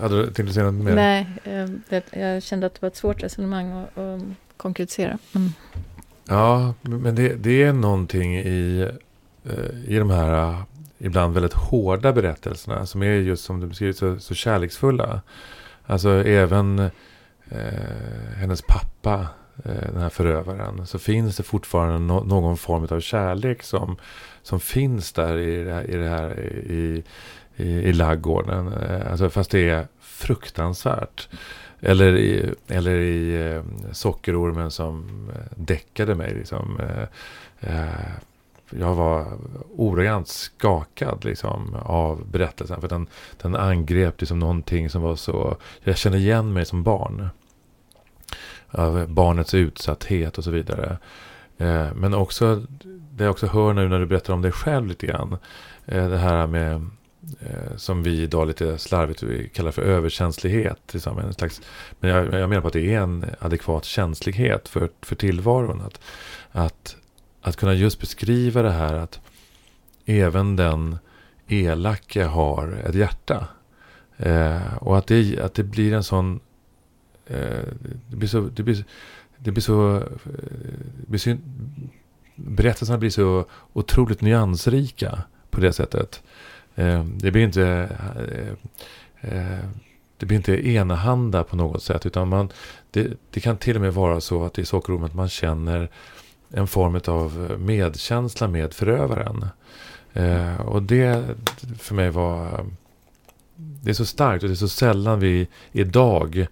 [0.00, 0.94] Hade du tänkt säga något mer?
[0.94, 4.22] Nej, eh, det, jag kände att det var ett svårt resonemang att, att
[4.56, 5.18] konkretisera.
[5.34, 5.52] Mm.
[6.28, 8.90] Ja, men det, det är någonting i,
[9.44, 10.62] eh, i de här eh,
[10.98, 15.20] ibland väldigt hårda berättelserna som är just som du beskriver så, så kärleksfulla.
[15.86, 16.78] Alltså även
[17.48, 19.26] eh, hennes pappa,
[19.64, 23.96] Eh, den här förövaren, så finns det fortfarande no någon form av kärlek som,
[24.42, 27.04] som finns där i det här, i, det här, i,
[27.56, 28.72] i, i laggården.
[28.72, 31.28] Eh, alltså fast det är fruktansvärt.
[31.80, 36.34] Eller i, eller i eh, Sockerormen som däckade mig.
[36.34, 36.78] Liksom.
[38.70, 39.38] Jag var
[39.76, 42.80] oerhört skakad liksom, av berättelsen.
[42.80, 43.06] För den,
[43.42, 45.56] den angrep liksom någonting som var så...
[45.82, 47.28] Jag kände igen mig som barn.
[48.74, 50.98] Av barnets utsatthet och så vidare.
[51.58, 52.62] Eh, men också,
[53.10, 55.36] det jag också hör nu när du berättar om dig själv lite grann.
[55.86, 56.74] Eh, det här med,
[57.40, 60.80] eh, som vi idag lite slarvigt kallar för överkänslighet.
[60.92, 61.62] Liksom, en slags,
[62.00, 65.80] men jag, jag menar på att det är en adekvat känslighet för, för tillvaron.
[65.80, 66.00] Att,
[66.52, 66.96] att
[67.44, 69.20] att kunna just beskriva det här att
[70.04, 70.98] även den
[71.46, 73.48] elake har ett hjärta.
[74.16, 76.40] Eh, och att det, att det blir en sån...
[77.26, 77.64] Eh,
[78.10, 78.40] det blir så...
[78.40, 78.84] Det blir,
[79.38, 80.02] det blir så, eh,
[81.00, 81.36] det blir så
[82.34, 86.22] berättelserna blir så otroligt nyansrika på det sättet.
[86.74, 87.88] Eh, det blir inte...
[90.16, 92.06] Det blir inte enahanda på något sätt.
[92.06, 92.48] Utan man,
[92.90, 95.90] det, det kan till och med vara så att i sockerrummet man känner
[96.50, 99.46] en form av medkänsla med förövaren.
[100.12, 101.24] Eh, och det
[101.78, 102.66] för mig var...
[103.56, 106.46] Det är så starkt och det är så sällan vi idag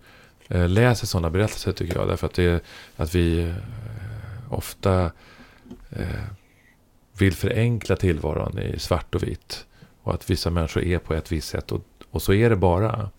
[0.49, 2.09] läser sådana berättelser tycker jag.
[2.09, 2.64] Därför att, det,
[2.97, 3.55] att vi eh,
[4.49, 5.11] ofta
[5.90, 6.07] eh,
[7.18, 9.66] vill förenkla tillvaron i svart och vitt.
[10.03, 13.11] Och att vissa människor är på ett visst sätt och, och så är det bara.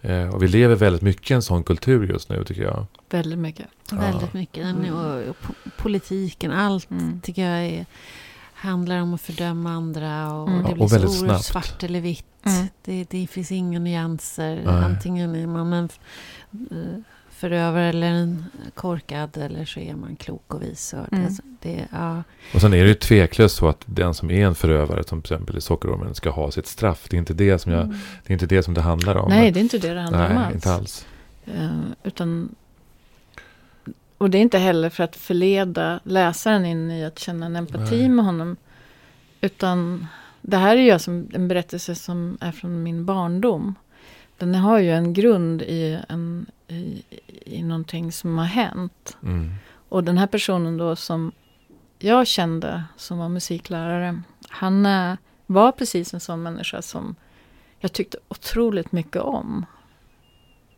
[0.00, 2.86] Eh, och vi lever väldigt mycket i en sån kultur just nu tycker jag.
[3.10, 3.66] Väldigt mycket.
[3.90, 3.96] Ja.
[3.96, 4.64] Väldigt mycket.
[4.64, 5.36] Den, och, och
[5.76, 7.20] politiken, allt mm.
[7.20, 7.86] tycker jag är,
[8.54, 10.32] handlar om att fördöma andra.
[10.32, 10.62] Och mm.
[10.62, 12.24] det blir och så oerhört svart eller vitt.
[12.42, 12.66] Mm.
[12.84, 14.62] Det, det, finns inga nyanser.
[14.64, 14.84] Nej.
[14.84, 15.90] Antingen är man en eh,
[17.38, 18.44] förövare eller en
[18.74, 20.94] korkad eller så är man klok och vis.
[20.94, 21.32] Och, mm.
[21.60, 22.22] det, det, ja.
[22.54, 25.32] och sen är det ju tveklöst så att den som är en förövare, som till
[25.32, 27.06] exempel i Sockerormen, ska ha sitt straff.
[27.10, 27.96] Det är inte det som, jag, mm.
[28.24, 29.28] det, är inte det, som det handlar om.
[29.28, 30.54] Nej, det är inte det det handlar nej, om alls.
[30.54, 31.06] Inte alls.
[31.48, 32.54] Uh, utan,
[34.18, 37.98] och det är inte heller för att förleda läsaren in i att känna en empati
[37.98, 38.08] nej.
[38.08, 38.56] med honom.
[39.40, 40.06] Utan
[40.42, 43.74] det här är ju som en berättelse som är från min barndom.
[44.38, 47.02] Den har ju en grund i, en, i,
[47.44, 49.16] i någonting som har hänt.
[49.22, 49.54] Mm.
[49.88, 51.32] Och den här personen då som
[51.98, 54.22] jag kände som var musiklärare.
[54.48, 55.14] Han äh,
[55.46, 57.14] var precis en sån människa som
[57.78, 59.66] jag tyckte otroligt mycket om.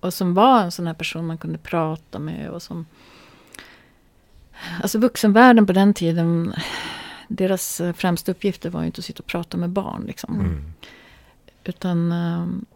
[0.01, 2.87] Och som var en sån här person man kunde prata med och som...
[4.83, 6.55] Alltså vuxenvärlden på den tiden,
[7.29, 10.05] deras främsta uppgifter var ju inte att sitta och prata med barn.
[10.07, 10.41] Liksom.
[10.41, 10.73] Mm.
[11.65, 12.67] Utan um,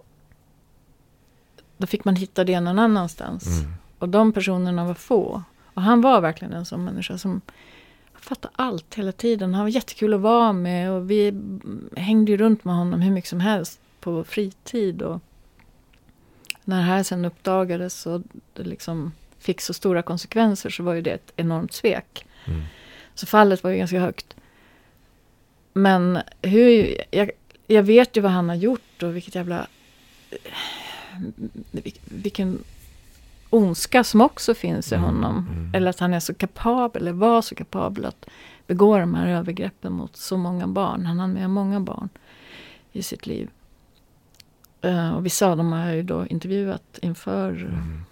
[1.84, 3.46] då fick man hitta det någon annanstans.
[3.46, 3.72] Mm.
[3.98, 5.42] Och de personerna var få.
[5.74, 7.40] Och han var verkligen en sån människa som
[8.14, 9.54] fattade allt hela tiden.
[9.54, 11.34] Han var jättekul att vara med och vi
[11.96, 15.02] hängde ju runt med honom hur mycket som helst på fritid.
[15.02, 15.20] Och
[16.64, 18.22] när det här sen uppdagades och
[18.52, 22.26] det liksom fick så stora konsekvenser så var ju det ett enormt svek.
[22.44, 22.62] Mm.
[23.14, 24.36] Så fallet var ju ganska högt.
[25.72, 27.30] Men hur, jag,
[27.66, 29.66] jag vet ju vad han har gjort och vilket jävla
[32.04, 32.58] vilken
[33.50, 35.48] ondska som också finns i mm, honom.
[35.50, 35.74] Mm.
[35.74, 38.26] Eller att han är så kapabel, eller var så kapabel att
[38.66, 41.06] begå de här övergreppen mot så många barn.
[41.06, 42.08] Han har med många barn
[42.92, 43.50] i sitt liv.
[44.84, 48.04] Uh, och vissa av dem har jag ju då intervjuat inför mm.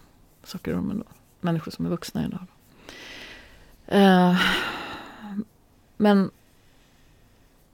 [0.44, 0.98] Sockerormen.
[0.98, 1.04] Då.
[1.40, 2.46] Människor som är vuxna idag.
[3.92, 4.40] Uh,
[5.96, 6.30] men,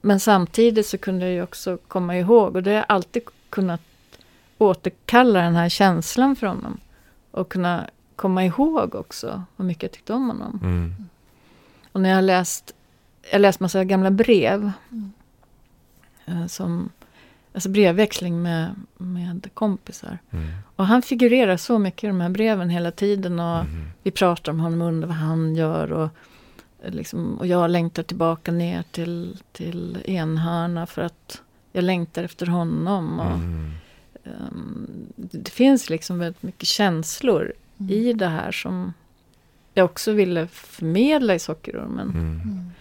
[0.01, 3.81] men samtidigt så kunde jag ju också komma ihåg, och det har jag alltid kunnat
[4.59, 6.77] återkalla den här känslan för honom.
[7.31, 10.59] Och kunna komma ihåg också hur mycket jag tyckte om honom.
[10.63, 10.93] Mm.
[11.91, 12.73] Och när jag läst,
[13.31, 14.71] jag läst massa gamla brev.
[14.91, 15.11] Mm.
[16.25, 16.89] Eh, som,
[17.53, 20.17] alltså brevväxling med, med kompisar.
[20.31, 20.47] Mm.
[20.75, 23.39] Och han figurerar så mycket i de här breven hela tiden.
[23.39, 23.89] Och Mm.
[24.03, 25.91] vi pratar om honom och undrar vad han gör.
[25.91, 26.09] Och
[26.85, 31.41] Liksom, och jag längtar tillbaka ner till, till Enhörna för att
[31.71, 33.19] jag längtar efter honom.
[33.19, 33.39] Och,
[34.23, 37.93] Ehm, det, det finns liksom väldigt mycket känslor Mm.
[37.93, 38.93] i det här som
[39.73, 42.09] jag också ville förmedla i Sockerormen.
[42.09, 42.41] Mm.
[42.43, 42.71] Mm.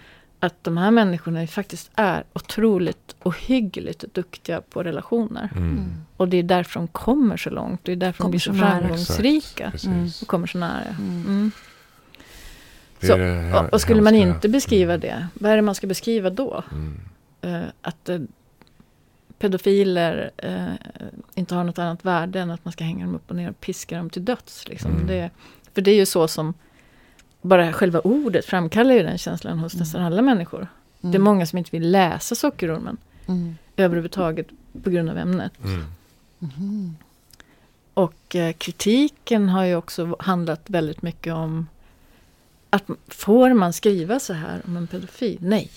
[0.40, 5.48] Att de här människorna faktiskt är otroligt ohyggligt duktiga på relationer.
[5.56, 5.70] Mm.
[5.70, 5.84] Mm.
[6.16, 7.80] Och det är därför de kommer så långt.
[7.84, 9.64] Det är därför Kommer de blir så framgångsrika.
[9.66, 10.08] Exakt, Mm.
[10.22, 10.96] Och kommer så nära.
[10.98, 11.24] Mm.
[11.26, 11.50] Mm.
[13.00, 15.86] Det Så, det Och, och skulle man inte beskriva det, vad är det man ska
[15.86, 16.64] beskriva då?
[16.72, 17.00] Mm.
[17.40, 18.20] Eh, att eh,
[19.38, 20.66] pedofiler eh,
[21.34, 23.60] inte har något annat värde än att man ska hänga dem upp och ner och
[23.60, 24.68] piska dem till döds.
[24.68, 24.90] Liksom.
[24.94, 25.06] Mm.
[25.06, 25.30] Det,
[25.74, 26.54] för det är ju så som
[27.42, 29.80] bara själva ordet framkallar ju den känslan hos Mm.
[29.80, 30.58] nästan alla människor.
[31.00, 31.12] Mm.
[31.12, 33.56] Det är många som inte vill läsa Sockerormen Mm.
[33.76, 34.46] överhuvudtaget
[34.82, 35.52] på grund av ämnet.
[35.64, 35.84] Mm.
[36.38, 36.96] Mhm.
[37.94, 41.66] Och eh, kritiken har ju också handlat väldigt mycket om
[42.70, 45.38] att får man skriva så här om en pedofil?
[45.40, 45.70] Nej.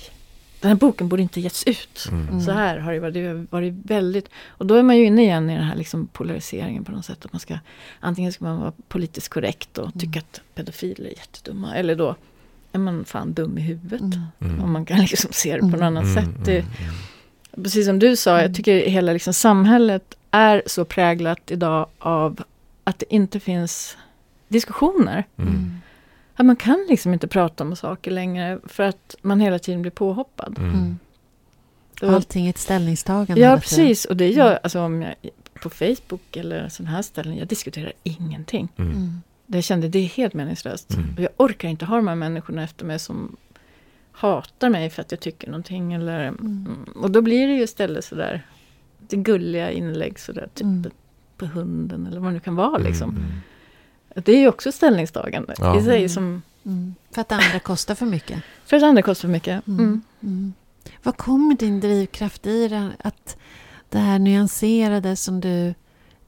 [0.62, 2.08] Den här boken borde inte getts ut.
[2.12, 2.28] Mm.
[2.28, 2.42] Mm.
[2.42, 4.30] Så här har det varit, det har varit väldigt...
[4.48, 7.26] Och då är man ju inne igen i den här liksom polariseringen på något sätt.
[7.26, 7.58] Att man ska,
[8.00, 11.76] antingen ska man vara politiskt korrekt och tycka att pedofiler är jättedumma.
[11.76, 12.16] Eller då
[12.72, 14.02] är man fan dum i huvudet.
[14.02, 14.22] Mm.
[14.40, 14.64] Mm.
[14.64, 16.46] Om man kan liksom se det på något annat Mm, sätt.
[16.46, 17.64] Det, mm, mm.
[17.64, 18.44] Precis som du sa, Mm.
[18.44, 22.44] jag tycker hela liksom samhället är så präglat idag av
[22.84, 23.98] att det inte finns
[24.48, 25.24] diskussioner.
[25.38, 25.74] Mm.
[26.36, 26.36] Mm.
[26.36, 29.92] Att man kan liksom inte prata om saker längre för att man hela tiden blir
[29.92, 30.56] påhoppad.
[30.60, 30.70] Mm.
[30.74, 30.98] Mm.
[32.02, 33.42] Var- Allting är ett ställningstagande.
[33.42, 34.06] Ja, precis.
[34.06, 35.16] Och det gör, alltså om jag
[35.64, 38.68] på Facebook eller sådana här ställen, jag diskuterar ingenting.
[38.78, 38.92] Mm.
[38.92, 39.22] Mm.
[39.46, 40.94] Det jag kände, det är helt meningslöst.
[40.94, 41.06] Mm.
[41.16, 43.36] Och jag orkar inte ha de här människorna efter mig som
[44.12, 45.94] hatar mig för att jag tycker någonting.
[45.94, 46.68] Eller, mm.
[46.96, 48.46] Och då blir det ju istället sådär,
[49.00, 50.92] det gulliga inlägg sådär, typ Mm.
[51.38, 52.78] på hunden eller vad det nu kan vara.
[52.78, 53.16] Liksom.
[54.12, 54.24] Mm, mm.
[54.26, 55.80] Det är ju också ställningstagande Ja.
[55.80, 55.98] i sig.
[55.98, 56.10] Mm.
[56.10, 56.96] Som, Mm.
[57.12, 58.42] För att andra kostar för mycket.
[58.66, 59.68] för att andra kostar för mycket.
[59.68, 59.80] Mm.
[59.80, 60.02] Mm.
[60.24, 60.54] Mm.
[61.04, 62.90] Vad kommer din drivkraft i det?
[63.00, 63.38] Att
[63.90, 65.74] det här nyanserade som du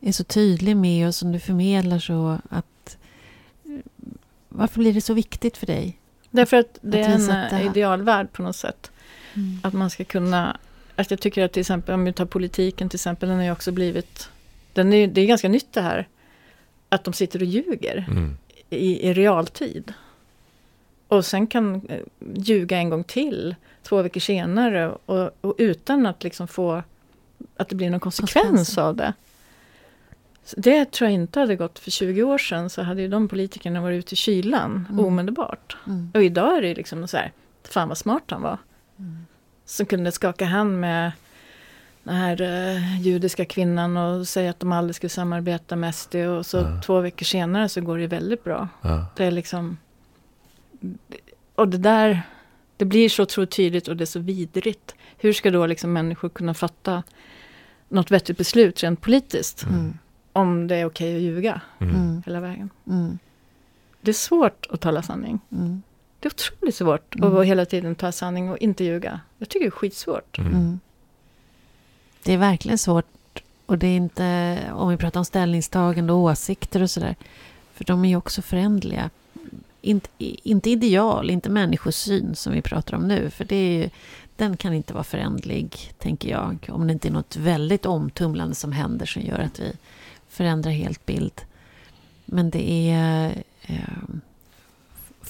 [0.02, 2.98] är så tydlig med och som du förmedlar så att
[4.50, 5.98] varför blir det så viktigt för dig?
[6.30, 8.92] Därför att det Att är en det idealvärld på något sätt.
[9.64, 10.58] Att man ska kunna,
[10.96, 13.52] att jag tycker att till exempel om vi tar politiken till exempel, den har ju
[13.52, 14.30] också blivit,
[14.74, 16.08] den är, det är ganska nytt det här.
[16.94, 18.38] Att de sitter och ljuger Mm.
[18.70, 19.94] i, i realtid.
[21.08, 22.00] Och sen kan eh,
[22.36, 24.90] ljuga en gång till, två veckor senare.
[25.06, 26.84] Och, och utan att liksom få,
[27.58, 29.14] att det blir någon konsekvens av det.
[30.58, 32.70] Det tror jag inte hade gått för 20 år sedan.
[32.70, 35.06] Så hade ju de politikerna varit ute i kylan Mm.
[35.06, 35.78] omedelbart.
[35.88, 36.12] Mm.
[36.14, 37.32] Och idag är det liksom så här,
[37.64, 38.58] fan vad smart han var.
[39.00, 39.26] Mm.
[39.66, 41.12] Som kunde skaka hand med
[42.04, 46.16] den här eh, judiska kvinnan och säga att de aldrig skulle samarbeta med SD.
[46.16, 46.82] Och så Ja.
[46.86, 48.68] två veckor senare så går det väldigt bra.
[48.82, 49.06] Ja.
[49.16, 49.78] Det är liksom...
[51.56, 52.22] Och det där,
[52.78, 54.96] det blir så tydligt och det är så vidrigt.
[55.18, 57.04] Hur ska då liksom människor kunna fatta
[57.90, 59.64] något vettigt beslut rent politiskt?
[59.64, 59.98] Mm.
[60.34, 61.96] Om det är okej att ljuga Mm.
[61.96, 62.24] Mm.
[62.26, 62.70] hela vägen.
[62.88, 63.18] Mm.
[64.02, 65.40] Det är svårt att tala sanning.
[65.52, 65.82] Mm.
[66.20, 67.36] Det är otroligt svårt Mm.
[67.38, 69.20] att hela tiden ta sanning och inte ljuga.
[69.38, 70.38] Jag tycker det är skitsvårt.
[70.40, 70.80] Mm.
[72.24, 73.06] Det är verkligen svårt.
[73.66, 77.16] Och det är inte, om vi pratar om ställningstagande och åsikter och sådär.
[77.74, 79.10] För de är ju också förändliga.
[79.82, 83.30] Inte, inte ideal, inte människosyn som vi pratar om nu.
[83.30, 83.90] För det är ju,
[84.36, 86.70] den kan inte vara förändlig, tänker jag.
[86.72, 89.74] Om det inte är något väldigt omtumlande som händer som gör att vi
[90.30, 91.42] förändrar helt bild.
[92.26, 93.44] Men det är...
[93.62, 94.04] Eh,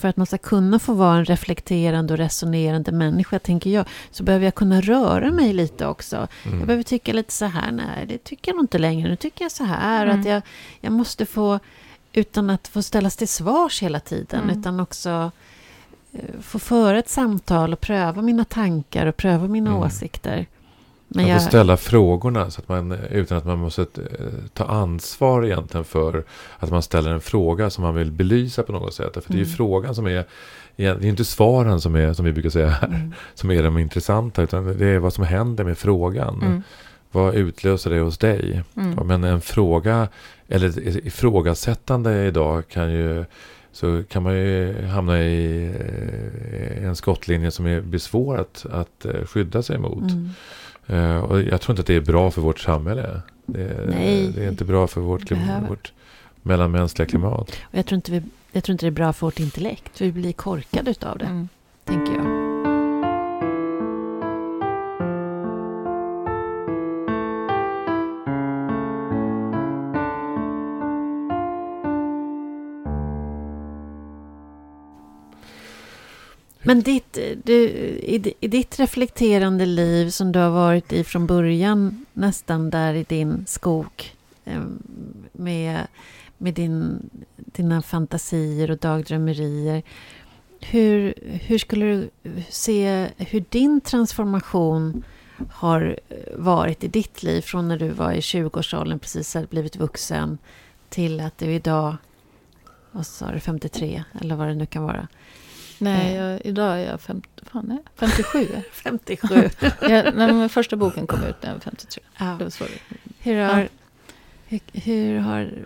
[0.03, 4.23] för att man ska kunna få vara en reflekterande och resonerande människa, tänker jag, så
[4.23, 6.27] behöver jag kunna röra mig lite också.
[6.45, 6.57] Mm.
[6.59, 9.45] Jag behöver tycka lite så här, nej det tycker jag nog inte längre, nu tycker
[9.45, 10.05] jag så här.
[10.07, 10.19] Mm.
[10.19, 10.41] Att jag,
[10.81, 11.59] jag måste få,
[12.13, 14.59] utan att få ställas till svars hela tiden, Mm.
[14.59, 15.31] utan också
[16.13, 19.81] eh, få föra ett samtal och pröva mina tankar och pröva mina Mm.
[19.83, 20.45] åsikter.
[21.15, 23.87] Men jag, får ställa frågorna så att man, utan att man måste eh,
[24.53, 26.23] ta ansvar egentligen för
[26.59, 29.13] att man ställer en fråga som man vill belysa på något sätt.
[29.13, 29.55] För det är ju Mm.
[29.55, 30.25] frågan som är,
[30.75, 33.13] det är inte svaren som är, som vi brukar säga här, Mm.
[33.33, 34.41] som är de intressanta.
[34.41, 36.41] Utan det är vad som händer med frågan.
[36.41, 36.63] Mm.
[37.11, 38.63] Vad utlöser det hos dig?
[38.77, 38.93] Mm.
[38.97, 40.07] Ja, Men en fråga,
[40.47, 43.25] eller ifrågasättande idag kan ju
[43.71, 45.65] så kan man ju hamna i
[46.77, 50.03] eh, en skottlinje som är, blir svår att, att eh, skydda sig mot.
[50.87, 53.21] Eh, och jag tror inte att det är bra för vårt samhälle.
[53.45, 54.31] Det, Nej.
[54.35, 55.67] det är inte bra för vårt, klim, Behöver.
[55.67, 55.93] vårt
[56.41, 57.49] mellanmänskliga klimat.
[57.63, 58.21] Och jag, tror inte vi,
[58.51, 60.01] jag tror inte det är bra för vårt intellekt.
[60.01, 61.47] Vi blir korkade utav det, Mm.
[61.85, 62.42] tänker jag.
[76.63, 82.05] Men ditt, du, i, i ditt reflekterande liv som du har varit i från början,
[82.13, 84.61] nästan där i din skog, eh,
[85.31, 85.87] med,
[86.37, 89.83] med din, dina fantasier och dagdrömmerier.
[90.59, 92.09] Hur, hur skulle du
[92.49, 95.03] se hur din transformation
[95.51, 95.99] har
[96.35, 100.37] varit i ditt liv från när du var i 20-årsåldern, precis hade blivit vuxen,
[100.89, 101.95] till att du idag,
[102.91, 105.07] vad sa du, 53 eller vad det nu kan vara?
[105.83, 108.47] Nej, jag, idag är jag 50, fan, nej, 57.
[108.71, 109.49] 57.
[109.81, 112.03] jag, när min första boken kom ut när jag var 53.
[112.17, 112.25] Ja.
[112.25, 112.65] Det var så.
[113.19, 113.59] Hur har...
[113.59, 113.67] Ja.
[114.47, 115.65] Hur, hur har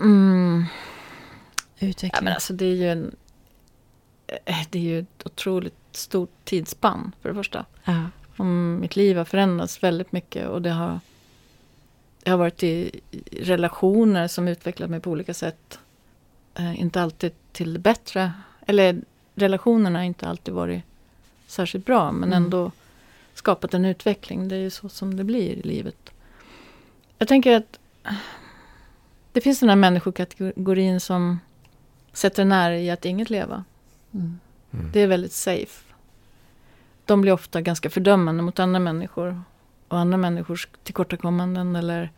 [0.00, 0.64] mm.
[1.78, 2.10] utvecklingen...
[2.14, 3.14] Ja, men alltså det är ju en...
[4.44, 7.64] eh, Det är ju ett otroligt stort tidsspann för det första.
[7.84, 8.04] Ja.
[8.36, 11.00] Om mitt liv har förändrats väldigt mycket och det har...
[12.24, 15.78] Jag har varit i i relationer som utvecklat mig på olika sätt.
[16.54, 18.32] Eh, inte alltid till det bättre.
[18.70, 19.00] Eller
[19.34, 20.82] relationerna har inte alltid varit
[21.46, 22.44] särskilt bra men Mm.
[22.44, 22.72] ändå
[23.34, 24.48] skapat en utveckling.
[24.48, 26.10] Det är ju så som det blir i livet.
[27.18, 27.78] Jag tänker att
[29.32, 31.40] det finns den här människokategorin som
[32.12, 33.64] sätter en ära i att inget leva.
[34.12, 34.38] Mm.
[34.72, 34.90] Mm.
[34.92, 35.84] Det är väldigt safe.
[37.04, 39.42] De blir ofta ganska fördömande mot andra människor.
[39.88, 42.10] Och andra människors tillkortakommanden eller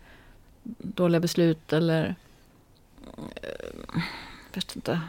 [0.79, 2.15] dåliga beslut eller...
[3.43, 4.03] eh,
[4.55, 5.01] vet inte.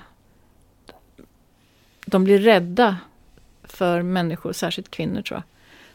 [2.13, 2.97] De blir rädda
[3.63, 5.43] för människor, särskilt kvinnor tror jag.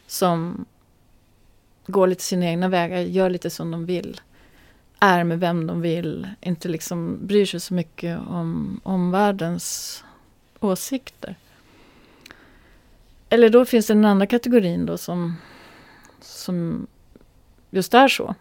[0.07, 0.65] Som
[1.87, 4.21] går lite sina egna vägar, gör lite som de vill.
[4.99, 10.03] Är med vem de vill, inte liksom bryr sig så mycket om omvärldens
[10.59, 11.35] åsikter.
[13.29, 15.35] Eller då finns det den andra kategorin då som,
[16.21, 16.87] som
[17.69, 18.35] just är så.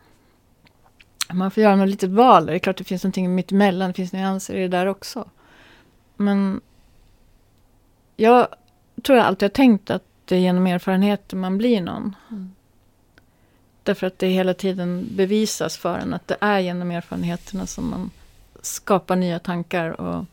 [1.33, 2.47] Man får göra något litet val.
[2.47, 3.89] Det är klart det finns någonting mitt emellan.
[3.89, 5.31] Det finns nyanser i det där också.
[6.17, 6.61] Men
[8.21, 8.49] jag
[9.03, 12.17] tror jag alltid har tänkt att det är genom erfarenheter man blir någon.
[12.31, 12.53] Mm.
[13.83, 18.11] Därför att det hela tiden bevisas för en att det är genom erfarenheterna som man
[18.63, 20.25] skapar nya tankar och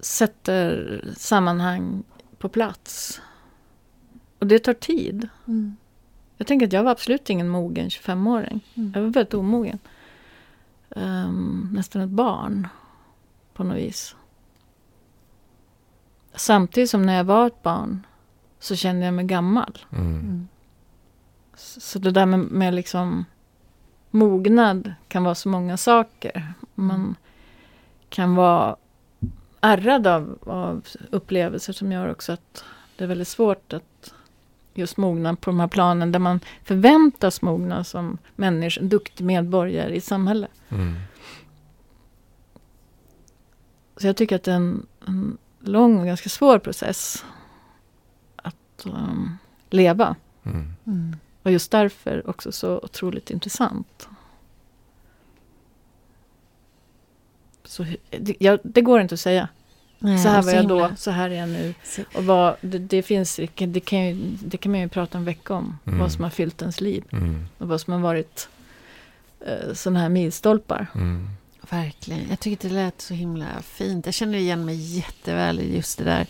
[0.00, 2.02] sätter sammanhang
[2.38, 3.20] på plats.
[4.38, 5.28] Och det tar tid.
[5.46, 5.76] Mm.
[6.36, 8.60] Jag tänker att jag var absolut ingen mogen 25-åring.
[8.74, 8.92] Mm.
[8.94, 9.78] Jag var väldigt omogen.
[10.90, 12.68] Ehm, nästan ett barn
[13.54, 14.16] på något vis.
[16.34, 18.06] Samtidigt som när jag var ett barn
[18.58, 19.78] så kände jag mig gammal.
[19.90, 20.06] Mm.
[20.06, 20.48] Mm.
[21.54, 23.24] Så så det där med, med liksom
[24.10, 26.52] mognad kan vara så många saker.
[26.74, 27.16] Man
[28.08, 28.76] kan vara
[29.60, 32.64] ärrad av, av upplevelser som gör också att
[32.96, 34.14] det är väldigt svårt att
[34.74, 39.94] just mogna på de här planen där man förväntas mogna som människa, en duktig medborgare
[39.94, 40.50] i samhället.
[40.68, 40.94] Mm.
[43.96, 47.24] Så jag tycker att det är en, en lång och ganska svår process
[48.36, 49.38] att um,
[49.70, 50.16] leva.
[50.44, 50.72] Mm.
[50.86, 51.16] Mm.
[51.42, 54.08] Och just därför också så otroligt intressant.
[57.64, 59.48] Så, det, ja, det går inte att säga.
[59.98, 61.74] Nej, så här var jag himla- då, så här är jag nu.
[61.84, 65.24] så- Och vad, det, det finns, det kan, ju, det kan man ju prata en
[65.24, 65.78] vecka om.
[65.84, 65.98] Mm.
[65.98, 67.04] Vad som har fyllt ens liv.
[67.12, 67.44] Mm.
[67.58, 68.48] Och vad som har varit
[69.46, 70.86] eh, sådana här milstolpar.
[71.72, 71.84] Mm.
[71.84, 72.28] Verkligen.
[72.30, 74.06] Jag tycker det lät så himla fint.
[74.06, 76.26] Jag känner igen mig jätteväl i just det där.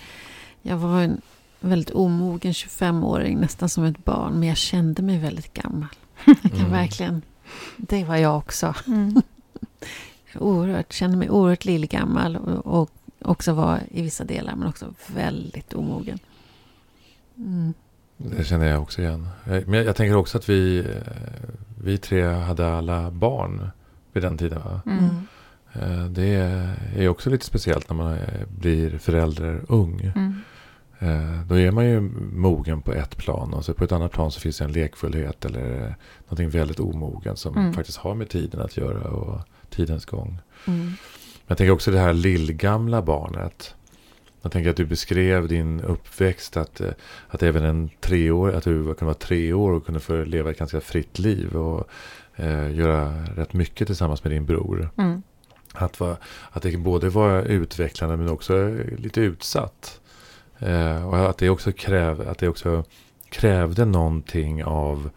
[0.63, 1.21] Jag var en
[1.61, 4.33] väldigt omogen 25-åring, nästan som ett barn.
[4.33, 5.89] Men jag kände mig väldigt gammal.
[6.27, 6.71] Jag kan Mm.
[6.73, 7.23] verkligen...
[7.77, 8.75] Det var jag också.
[8.87, 9.23] Mm.
[10.39, 12.91] Oerhört, kände mig oerhört lillgammal och, och
[13.25, 16.19] också var i vissa delar, men också väldigt omogen.
[17.37, 17.75] Mm.
[18.17, 19.29] Det känner jag också igen.
[19.45, 20.85] Jag- Men jag, jag tänker också att vi, eh,
[21.85, 23.71] vi tre hade alla barn
[24.13, 24.61] vid den tiden.
[24.65, 24.81] Va?
[24.87, 25.27] Mm.
[25.73, 26.27] Eh, Det
[26.97, 30.13] är också lite speciellt när man eh, blir förälder ung.
[30.15, 30.35] Mm.
[30.99, 32.01] Eh, Då är man ju
[32.33, 35.45] mogen på ett plan och så på ett annat plan så finns det en lekfullhet
[35.45, 35.95] eller
[36.29, 37.73] någonting väldigt omogen som Mm.
[37.73, 40.39] faktiskt har med tiden att göra och tidens gång.
[40.67, 40.81] Mm.
[40.81, 40.97] Men
[41.47, 43.75] jag tänker också det här lillgamla barnet.
[44.43, 46.81] Jag tänker att du beskrev din uppväxt att,
[47.29, 50.59] att även en treår, att du kunde vara tre år och kunde få leva ett
[50.59, 51.89] ganska fritt liv och
[52.37, 54.91] eh, göra rätt mycket tillsammans med din bror.
[54.97, 55.23] Mm.
[55.73, 56.17] Att, va,
[56.51, 60.01] att det både var utvecklande men också lite utsatt.
[60.59, 62.85] Eh, och att det, också kräv, att det också
[63.29, 65.11] krävde någonting av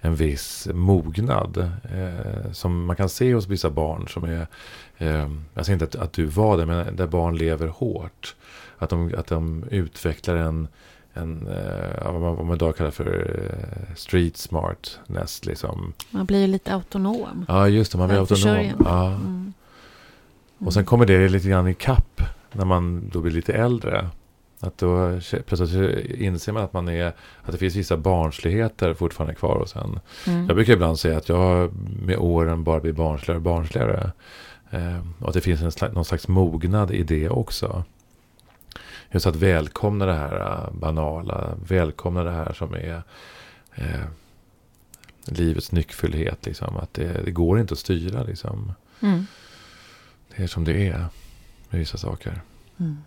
[0.00, 1.70] en viss mognad.
[1.94, 4.46] Eh, som man kan se hos vissa barn som är,
[4.98, 8.34] eh, jag säger inte att, att du var det, men där barn lever hårt.
[8.78, 10.68] Att de, att de utvecklar en,
[11.14, 15.44] en eh, vad man, idag kallar för eh, street smartness.
[15.44, 15.92] Liksom.
[16.10, 17.44] Man blir ju lite autonom.
[17.48, 18.72] Ja, just det, man blir autonom.
[18.84, 19.06] Ja.
[19.06, 19.52] Mm.
[20.64, 24.08] Och sen kommer det lite grann i kapp när man då blir lite äldre.
[24.60, 27.06] Att då plötsligt inser man att, man är,
[27.42, 30.00] att det finns vissa barnsligheter fortfarande kvar hos en.
[30.26, 30.46] Mm.
[30.46, 34.12] Jag brukar ibland säga att jag med åren bara blir barnsligare och barnsligare.
[34.70, 37.84] Eh, och att det finns en slags, någon slags mognad i det också.
[39.10, 43.02] Just att välkomna det här uh, banala, välkomna det här som är
[43.74, 44.04] eh,
[45.24, 46.46] livets nyckfullhet.
[46.46, 46.76] Liksom.
[46.76, 48.22] Att det, det, går inte att styra.
[48.22, 48.72] Liksom.
[49.00, 49.26] Mm.
[50.36, 51.06] Det är som det är
[51.70, 52.40] med vissa saker.
[52.80, 52.98] Mm.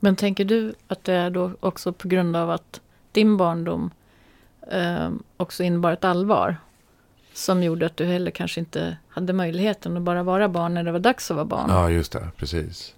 [0.00, 2.80] Men tänker du att det är då också på grund av att
[3.12, 3.90] din barndom
[4.70, 6.56] eh, också innebar ett allvar?
[7.34, 10.92] Som gjorde att du heller kanske inte hade möjligheten att bara vara barn när det
[10.92, 11.70] var dags att vara barn.
[11.70, 12.28] Ja, just det.
[12.36, 12.94] Precis.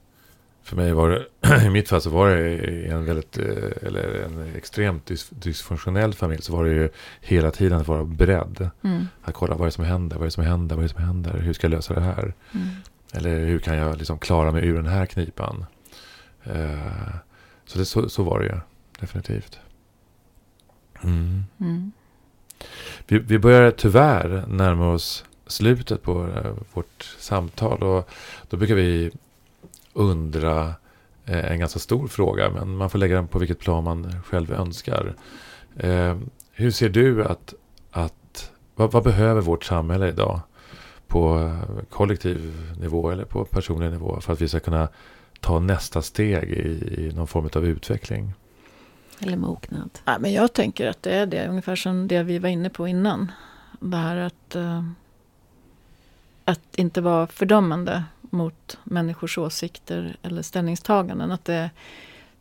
[0.62, 1.26] För mig var det,
[1.66, 6.42] i mitt fall så var det en väldigt, eh, eller en extremt dys, dysfunktionell familj.
[6.42, 6.88] Så var det ju
[7.20, 8.70] hela tiden att vara beredd.
[8.82, 9.06] Mm.
[9.22, 10.94] Att kolla vad är det som händer, vad är det som händer, vad är det
[10.94, 12.34] som händer, hur ska jag lösa det här?
[12.54, 12.68] Mm.
[13.14, 15.66] Eller hur kan jag liksom klara mig ur den här knipan?
[16.46, 17.14] Uh,
[17.66, 18.60] så, det, så, så var det ju,
[19.00, 19.58] definitivt.
[21.02, 21.44] Mm.
[21.60, 21.92] Mm.
[23.06, 27.82] Vi, vi börjar tyvärr närma oss slutet på uh, vårt samtal.
[27.82, 28.10] Och
[28.48, 29.10] då brukar vi
[29.92, 30.66] undra
[31.28, 32.50] uh, en ganska stor fråga.
[32.50, 35.14] Men man får lägga den på vilket plan man själv önskar.
[36.52, 37.54] hur ser du att,
[37.90, 40.40] att vad, vad, behöver vårt samhälle idag?
[41.14, 41.52] På
[41.90, 44.20] kollektiv nivå eller på personlig nivå.
[44.20, 44.88] För att vi ska kunna
[45.40, 48.32] ta nästa steg i, i någon form av utveckling.
[49.20, 49.90] Eller mognad.
[50.04, 52.88] Ja, men jag tänker att det är det, ungefär som det vi var inne på
[52.88, 53.32] innan.
[53.80, 54.88] Det här att, uh,
[56.44, 61.32] att inte vara fördömande mot människors åsikter eller ställningstaganden.
[61.32, 61.70] Att det,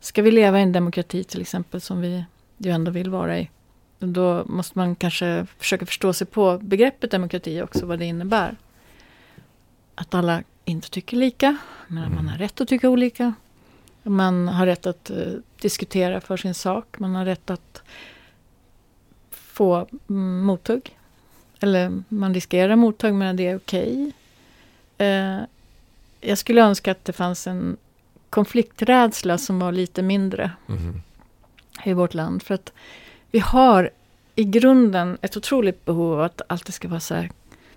[0.00, 2.24] ska vi leva i en demokrati till exempel, som vi
[2.58, 3.50] ju ändå vill vara i,
[3.98, 8.56] då måste man kanske försöka förstå sig på begreppet demokrati också, vad det innebär.
[9.94, 11.56] Att alla inte tycker lika,
[11.88, 12.14] men mm.
[12.14, 13.34] man har rätt att tycka olika.
[14.02, 16.98] Man har rätt att uh, diskutera för sin sak.
[16.98, 17.82] Man har rätt att
[19.30, 20.98] få mm, mothugg.
[21.60, 24.12] Eller man riskerar mothugg, men det är okej.
[24.96, 25.08] Okay.
[25.08, 25.42] Uh,
[26.20, 27.76] jag skulle önska att det fanns en
[28.30, 31.00] konflikträdsla som var lite mindre mm.
[31.84, 32.42] i vårt land.
[32.42, 32.72] För att
[33.30, 33.90] vi har
[34.34, 37.30] i grunden ett otroligt behov av att alltid ska vara så här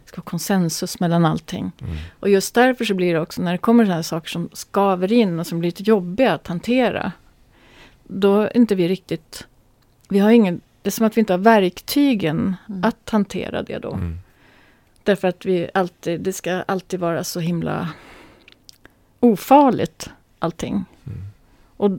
[0.08, 1.72] ska vara konsensus mellan allting.
[1.82, 1.96] Mm.
[2.20, 5.12] Och just därför så blir det också när det kommer sådana här saker som skaver
[5.12, 7.12] in och som blir lite jobbiga att hantera.
[8.04, 9.48] Då är inte vi riktigt...
[10.10, 12.84] Vi har ingen, det är som att vi inte har verktygen mm.
[12.84, 13.94] att hantera det då.
[13.94, 14.20] Mm.
[15.04, 17.90] Därför att vi alltid, det ska alltid vara så himla
[19.20, 20.86] ofarligt allting.
[21.06, 21.20] Mm.
[21.78, 21.92] Och,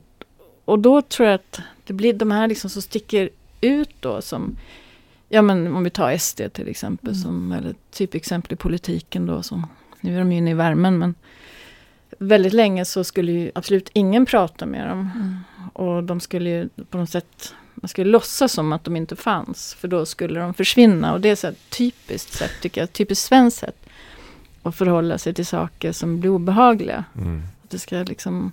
[0.65, 3.31] och då tror jag att det blir de här liksom som sticker
[3.61, 4.57] ut då som
[5.29, 7.23] Ja men om vi tar SD till exempel, mm.
[7.23, 9.43] som, eller typexempel i politiken då.
[9.43, 9.67] Som,
[10.01, 11.15] nu är de ju inne i värmen men
[12.19, 15.11] väldigt länge så skulle ju absolut ingen prata med dem.
[15.15, 15.37] Mm.
[15.73, 19.75] Och de skulle ju på något sätt, man skulle låtsas som att de inte fanns.
[19.75, 21.13] För då skulle de försvinna.
[21.13, 23.77] Och det är så ett typiskt sätt, tycker jag, typiskt svenskt sätt.
[24.63, 27.05] Att förhålla sig till saker som blir obehagliga.
[27.17, 27.43] Mm.
[27.65, 28.53] Att det ska liksom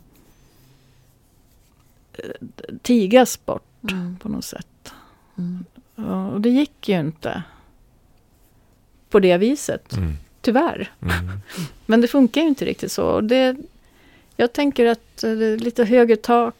[2.14, 2.46] eh,
[2.82, 4.18] tigas bort mm.
[4.18, 4.94] på något sätt.
[5.38, 5.66] Mm.
[5.96, 7.44] Och det gick ju inte
[9.10, 9.94] på det viset.
[9.94, 10.14] Mm.
[10.42, 10.92] Tyvärr.
[11.02, 11.40] Mm.
[11.86, 13.22] Men det funkar ju inte riktigt så.
[13.22, 13.56] Det,
[14.36, 16.56] jag tänker att det är lite högre tak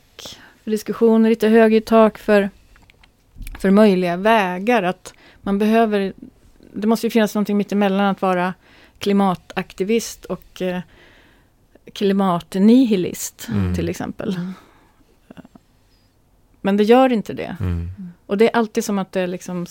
[0.64, 2.50] för diskussioner, lite högre tak för,
[3.60, 4.84] för möjliga vägar.
[4.84, 6.14] Att man behöver,
[6.74, 8.54] det måste ju finnas någonting mittemellan att vara
[9.00, 10.82] klimataktivist och eh,
[11.94, 13.76] klimatnihilist mm.
[13.76, 14.36] till exempel.
[14.36, 14.54] Mm.
[16.62, 17.58] Men det gör inte det.
[17.60, 17.90] Mm.
[18.26, 19.66] Och det är alltid som att det liksom...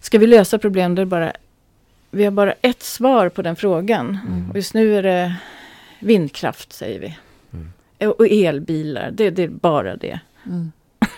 [0.00, 1.32] Ska vi lösa problem, det är bara...
[2.10, 4.18] Vi har bara ett svar på den frågan.
[4.28, 4.50] Mm.
[4.50, 5.34] Och just nu är det
[5.98, 7.16] vindkraft, säger vi.
[7.52, 8.12] Mm.
[8.12, 10.20] Och elbilar, det, det är bara det.
[10.46, 10.72] Mm.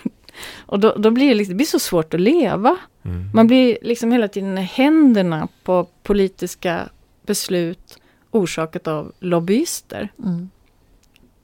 [0.65, 2.77] och då, då, blir det, liksom, det blir så svårt att leva.
[3.03, 3.29] Mm.
[3.33, 6.89] Man blir liksom hela tiden händerna på politiska
[7.25, 7.99] beslut
[8.31, 10.09] orsakat av lobbyister.
[10.23, 10.49] Mm.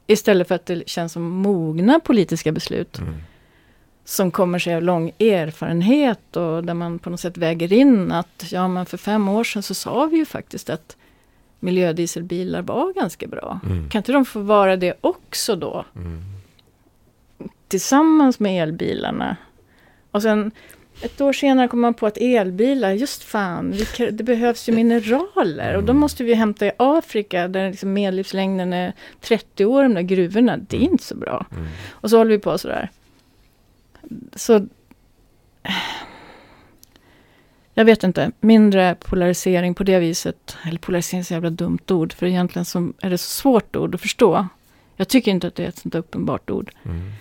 [0.07, 2.99] Istället för att det känns som mogna politiska beslut.
[4.05, 8.45] Som kommer sig av lång erfarenhet och där man på något sätt väger in att
[8.51, 10.97] ja men för fem år sedan så sa vi ju faktiskt att
[11.59, 13.59] miljödieselbilar var ganska bra.
[13.65, 13.89] Mm.
[13.89, 15.85] Kan inte de få vara det också då?
[15.95, 16.21] Mm.
[17.67, 19.37] Tillsammans med elbilarna.
[20.11, 20.51] Och sen
[21.01, 25.69] ett år senare kom man på att elbilar, just fan, vi, det behövs ju mineraler.
[25.69, 25.77] Mm.
[25.77, 25.99] Och då mm.
[25.99, 30.57] måste vi hämta i Afrika där liksom medellivslängden är 30 år, de där gruvorna.
[30.57, 30.91] Det är mm.
[30.91, 31.45] inte så bra.
[31.51, 31.67] Mm.
[31.89, 32.89] Och så håller vi på sådär.
[34.35, 34.67] Så
[37.77, 40.57] Jag vet inte, mindre polarisering på det viset.
[40.65, 43.95] Eller polarisering är så jävla dumt ord, för egentligen så är det så svårt ord
[43.95, 44.47] att förstå.
[44.95, 46.71] Jag tycker inte att det är ett sånt uppenbart ord.
[46.83, 47.11] Mm.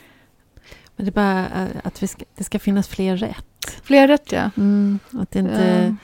[0.97, 3.81] Men det är bara eh, att vi ska, det ska finnas fler rätt.
[3.83, 4.51] Fler rätt ja.
[4.57, 5.97] Mm, att, det inte, Ja.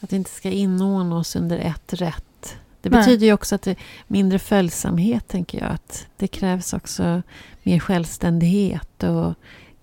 [0.00, 2.56] att det inte ska inordna oss under ett rätt.
[2.80, 3.00] Det Nej.
[3.00, 5.70] betyder ju också att det är mindre följsamhet, tänker jag.
[5.70, 7.22] Att det krävs också
[7.62, 9.34] mer självständighet och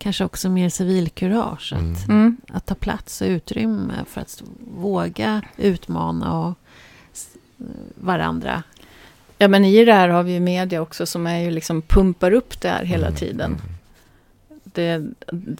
[0.03, 1.73] kanske också mer civilkurage.
[1.73, 1.93] Mm.
[1.93, 2.37] Att, Mm.
[2.49, 4.43] att ta plats och utrymme för att
[4.77, 6.53] våga utmana och
[7.95, 8.63] varandra.
[9.37, 12.31] Ja men i det här har vi ju media också som är ju liksom pumpar
[12.31, 13.19] upp det här hela Mm.
[13.19, 13.51] tiden.
[13.51, 13.61] Mm.
[14.63, 15.05] Det,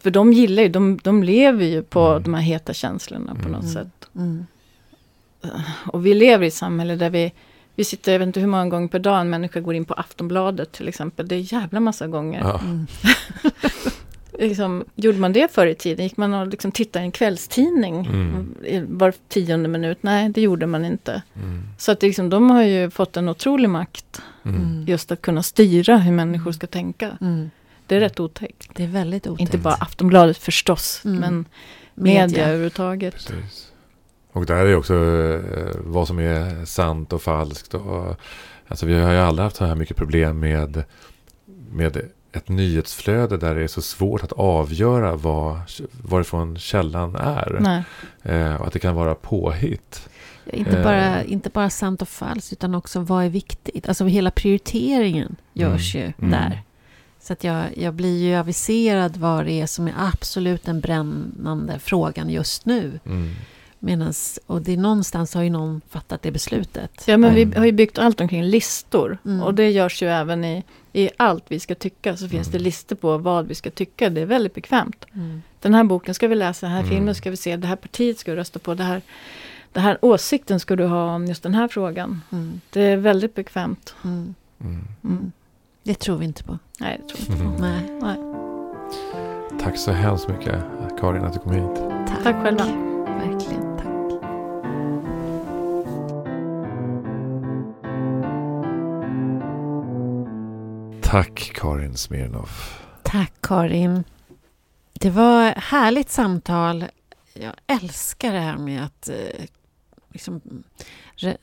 [0.02, 2.24] för de gillar ju, de, de lever ju på Mm.
[2.24, 3.52] de här heta känslorna på Mm.
[3.52, 3.74] något Mm.
[3.74, 4.08] sätt.
[4.16, 4.46] Mm.
[5.88, 7.34] Och vi lever i ett samhälle där vi,
[7.76, 9.94] vi sitter, jag vet inte hur många gånger per dag en människa går in på
[9.94, 11.28] Aftonbladet till exempel.
[11.28, 12.40] Det är jävla massa gånger.
[12.42, 12.62] Ja.
[14.48, 16.04] Liksom, gjorde man det förr i tiden?
[16.06, 18.98] Gick man och liksom tittade i en kvällstidning Mm.
[18.98, 19.98] var tionde minut?
[20.02, 21.22] Nej, det gjorde man inte.
[21.36, 21.64] Mm.
[21.78, 24.22] Så att liksom, de har ju fått en otrolig makt.
[24.46, 24.62] Mm.
[24.62, 24.86] Mm.
[24.88, 27.18] Just att kunna styra hur människor ska tänka.
[27.22, 27.50] Mm.
[27.88, 28.70] Det är rätt otäckt.
[28.76, 29.42] Det är väldigt otäckt.
[29.42, 31.20] Inte bara Aftonbladet förstås, Mm.
[31.20, 31.46] men
[31.96, 33.14] media överhuvudtaget.
[33.14, 33.72] Precis.
[34.32, 37.74] Och där är ju också eh, vad som är sant och falskt.
[37.74, 38.16] Och,
[38.68, 40.84] alltså vi har ju aldrig haft så här mycket problem med,
[41.72, 41.98] med
[42.34, 45.60] ett nyhetsflöde där det är så svårt att avgöra vad,
[45.92, 47.84] varifrån källan är.
[48.24, 50.10] Eh, och att det kan vara påhitt.
[50.46, 50.84] Ja, Inte Eh.
[50.84, 53.88] bara, inte bara sant och falskt, utan också vad är viktigt.
[53.88, 56.32] Alltså hela prioriteringen görs ju mm.
[56.32, 56.62] där.
[57.20, 61.80] Så att jag, jag blir ju aviserad vad det är som är absolut den brännande
[61.80, 63.00] frågan just nu.
[63.06, 63.36] Mm.
[63.86, 67.04] Medans, och det är någonstans har ju någon fattat det beslutet.
[67.08, 67.58] Ja, men vi Mm.
[67.58, 69.18] har ju byggt allt omkring listor.
[69.26, 69.42] Mm.
[69.42, 70.64] Och det görs ju även i,
[70.94, 72.18] i allt vi ska tycka.
[72.18, 72.58] Så finns Mm.
[72.58, 74.10] det listor på vad vi ska tycka.
[74.10, 75.06] Det är väldigt bekvämt.
[75.14, 75.42] Mm.
[75.62, 76.90] Den här boken ska vi läsa, den här Mm.
[76.96, 78.74] filmen ska vi se, det här partiet ska du rösta på.
[78.74, 79.02] Det här,
[79.74, 82.22] den här åsikten ska du ha om just den här frågan.
[82.32, 82.62] Mm.
[82.70, 83.96] Det är väldigt bekvämt.
[84.04, 84.36] Mm.
[84.62, 84.88] Mm.
[85.04, 85.32] Mm.
[85.84, 86.58] Det tror vi inte på.
[86.80, 87.62] Nej, det tror jag Mm.
[87.62, 87.80] Nej.
[87.94, 88.06] inte.
[88.06, 89.60] Nej.
[89.62, 90.56] Tack så hemskt mycket
[91.00, 91.76] Karin att du kom hit.
[92.08, 92.24] Tack.
[92.24, 92.93] Tack själva.
[101.14, 102.84] Tack Karin Smirnoff.
[103.04, 104.04] Tack Karin.
[104.94, 106.86] Det var ett härligt samtal.
[107.34, 109.46] Jag älskar det här med att, eh,
[110.10, 110.42] liksom,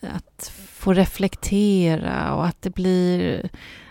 [0.01, 3.51] att få reflektera och att det blir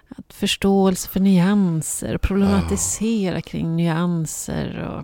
[0.09, 4.79] att förståelse för nyanser och problematisera kring nyanser.
[4.79, 4.99] Och,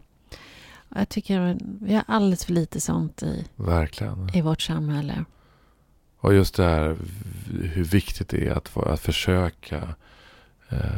[0.90, 4.30] och jag tycker vi har alldeles för lite sånt i, Verkligen.
[4.36, 5.26] i vårt samhälle.
[6.20, 6.98] Och just det här
[7.74, 9.96] hur viktigt det är att, att försöka
[10.70, 10.96] eh,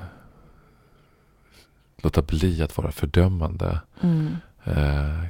[1.98, 3.82] låta bli att vara fördömande.
[4.02, 4.28] Mm.
[4.64, 5.24] Eh,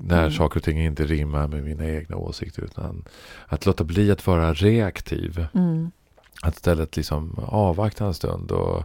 [0.00, 0.32] när Mm.
[0.32, 2.62] saker och ting inte rimmar med mina egna åsikter.
[2.62, 3.04] Utan
[3.46, 5.46] att låta bli att vara reaktiv.
[5.54, 5.90] Mm.
[6.42, 8.84] Att istället liksom avvakta en stund och,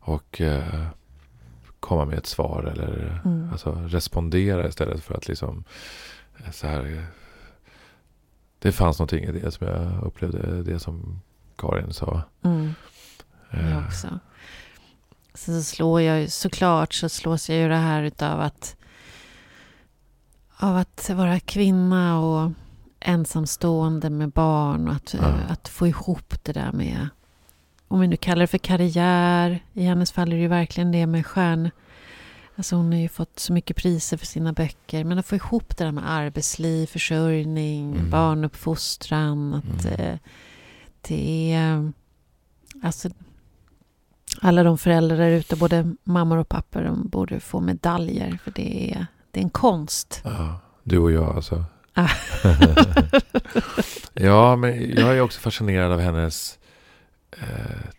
[0.00, 0.86] och eh,
[1.80, 2.62] komma med ett svar.
[2.72, 3.48] Eller Mm.
[3.52, 5.64] alltså respondera istället för att liksom
[6.44, 6.84] eh, så här.
[6.96, 7.04] eh,
[8.58, 10.62] Det fanns någonting i det som jag upplevde.
[10.62, 11.20] Det som
[11.56, 12.22] Karin sa.
[12.42, 12.74] Mm.
[13.50, 14.18] Eh, Jag också.
[15.34, 18.76] Sen så slår jag ju, såklart så slås jag ju det här utav att
[20.60, 22.50] av att vara kvinna och
[23.00, 25.34] ensamstående med barn och att, Ja.
[25.48, 27.08] att få ihop det där med
[27.88, 29.64] om vi nu kallar det för karriär.
[29.72, 31.70] I hennes fall är det ju verkligen det med stjärn...
[32.56, 35.04] Alltså hon har ju fått så mycket priser för sina böcker.
[35.04, 38.10] Men att få ihop det där med arbetsliv, försörjning, Mm.
[38.10, 39.54] barnuppfostran.
[39.54, 40.00] Att Mm.
[40.00, 40.18] eh,
[41.08, 41.92] det är...
[42.82, 43.08] Alltså
[44.40, 48.38] alla de föräldrar där ute, både mammor och pappor, de borde få medaljer.
[48.44, 50.20] För det är, det är en konst.
[50.24, 51.64] Ja, du och jag alltså.
[51.94, 52.08] Ah.
[54.12, 56.58] ja, men jag är också fascinerad av hennes
[57.30, 57.46] eh,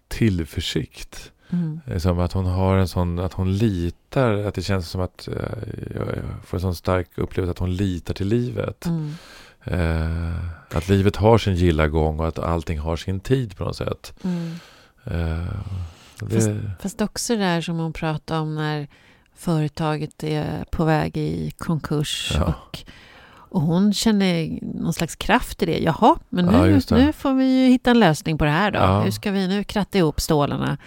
[0.07, 1.31] tillförsikt.
[1.51, 1.99] Mm.
[1.99, 5.33] Som att hon har en sån, att hon litar, att det känns som att eh,
[5.95, 8.85] jag, jag får en sån stark upplevelse att hon litar till livet.
[8.85, 9.13] Mm.
[9.63, 10.35] Eh,
[10.71, 14.13] att livet har sin gilla gång och att allting har sin tid på något sätt.
[14.23, 14.55] Mm.
[16.25, 18.87] Det, Fast också det där som hon pratade om när
[19.35, 22.31] företaget är på väg i konkurs.
[22.35, 22.43] Ja.
[22.45, 22.79] Och,
[23.51, 25.79] och hon känner någon slags kraft i det.
[25.79, 26.95] Jaha, men Ja, nu, det.
[27.05, 28.79] nu får vi ju hitta en lösning på det här då.
[28.79, 29.01] Ja.
[29.01, 30.77] Hur ska vi nu kratta ihop stålarna?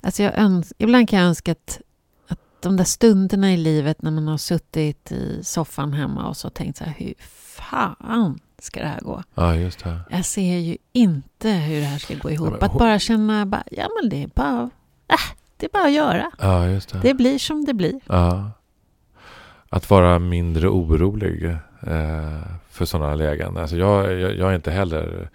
[0.00, 1.80] Alltså jag öns- ibland kan jag önska att,
[2.28, 6.50] att de där stunderna i livet när man har suttit i soffan hemma och så
[6.50, 7.14] tänkt så här, hur
[7.46, 9.22] fan ska det här gå?
[9.34, 10.00] ja, just det.
[10.10, 12.48] Jag ser ju inte hur det här ska gå ihop.
[12.48, 14.70] Ja, men att bara känna, bara, ja men det är bara,
[15.08, 16.30] äh, det är bara att göra.
[16.38, 16.98] Ja, just det.
[17.02, 18.00] Det blir som det blir.
[18.06, 18.50] Ja.
[19.68, 21.44] Att vara mindre orolig.
[21.80, 22.42] eh,
[22.72, 23.56] för sådana lägen.
[23.56, 25.28] Alltså jag, jag, jag, är inte heller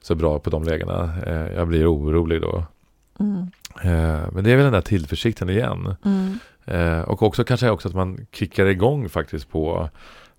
[0.00, 1.12] så bra på de lägena.
[1.26, 2.64] Eh, jag blir orolig då.
[3.20, 3.50] Mm.
[3.82, 5.96] Eh, men det är väl den där tillförsikten igen.
[6.04, 6.38] Mm.
[6.64, 9.90] Eh, och också kanske också att man kickar igång faktiskt på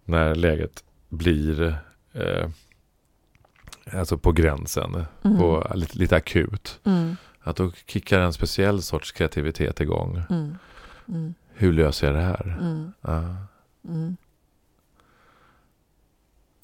[0.05, 1.75] när läget blir
[2.15, 2.49] eh,
[3.91, 5.37] alltså på gränsen, mm.
[5.37, 6.79] på, lite, lite akut.
[6.83, 7.15] Mm.
[7.41, 10.23] Att då kickar en speciell sorts kreativitet igång.
[10.29, 10.57] Mm.
[11.07, 11.33] Mm.
[11.53, 12.57] Hur löser jag det här?
[12.59, 12.93] Mm.
[13.01, 13.35] Ja.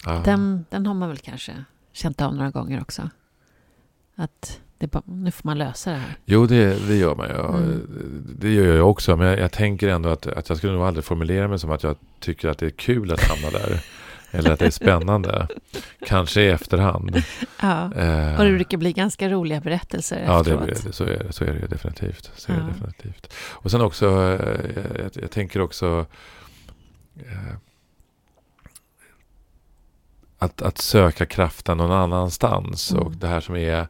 [0.05, 0.21] Ja.
[0.25, 3.09] Den, den har man väl kanske känt av några gånger också.
[4.15, 6.17] Att bara, nu får man lösa det här.
[6.25, 7.35] Jo, det, det gör man ju.
[7.35, 8.35] Mm.
[8.39, 9.17] Det gör jag också.
[9.17, 11.83] Men jag, jag, tänker ändå att, att jag skulle nog aldrig formulera mig som att
[11.83, 13.83] jag tycker att det är kul att hamna där.
[14.31, 15.47] Eller att det är spännande.
[16.07, 17.23] Kanske i efterhand.
[17.61, 21.43] Ja, eh, och det brukar bli ganska roliga berättelser Ja, det, det, så, är så
[21.43, 22.31] är det definitivt.
[22.35, 22.55] Så ja.
[22.55, 23.33] är det definitivt.
[23.33, 26.05] Och sen också, eh, jag, jag tänker också
[27.15, 27.55] eh,
[30.37, 32.91] att, att söka kraften någon annanstans.
[32.91, 33.03] Mm.
[33.03, 33.87] Och det här som är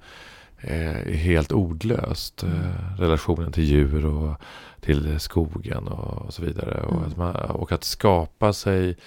[0.57, 2.43] eh, helt ordlöst.
[2.43, 2.57] Mm.
[2.97, 4.41] Relationen till djur och
[4.81, 6.71] till skogen och, och så vidare.
[6.71, 6.85] Mm.
[6.85, 8.97] Och, att man, och, att skapa sig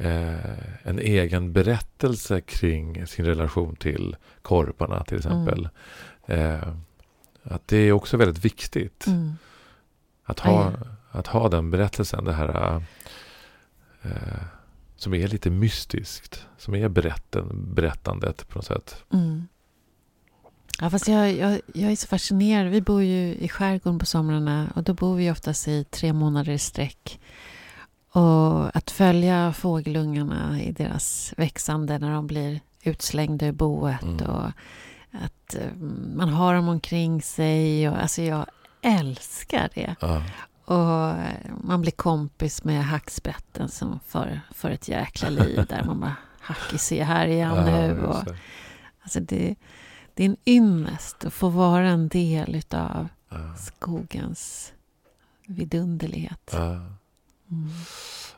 [0.00, 5.68] eh, en egen berättelse kring sin relation till korparna till exempel.
[6.26, 6.54] Mm.
[6.54, 6.68] Eh,
[7.42, 9.06] att det är också väldigt viktigt.
[9.06, 9.32] Mm.
[10.24, 10.72] Att, ha,
[11.10, 12.82] att ha den berättelsen, det här
[14.02, 14.10] eh,
[14.96, 16.46] som är lite mystiskt.
[16.58, 19.04] Som är berätten, berättandet på något sätt.
[19.12, 19.48] Mm.
[20.80, 22.70] Ja, fast jag, jag, jag är så fascinerad.
[22.70, 26.52] Vi bor ju i skärgården på somrarna och då bor vi oftast i tre månader
[26.52, 27.20] i sträck.
[28.12, 34.26] Och att följa fågelungarna i deras växande när de blir utslängda ur boet mm.
[34.26, 34.50] och
[35.12, 35.76] att eh,
[36.14, 37.88] man har dem omkring sig.
[37.88, 38.46] Och, alltså jag
[38.82, 39.94] älskar det.
[40.00, 40.22] Ja.
[40.64, 41.14] Och
[41.64, 46.78] man blir kompis med hackspetten som för, för ett jäkla liv där man bara Hacki,
[46.78, 48.02] se här igen ja, nu.
[48.02, 48.24] Och,
[49.00, 49.54] alltså det,
[50.14, 53.54] det är en ynnest att få vara en del utav ja.
[53.56, 54.72] skogens
[55.46, 56.50] vidunderlighet.
[56.52, 56.80] Ja,
[57.50, 57.70] mm.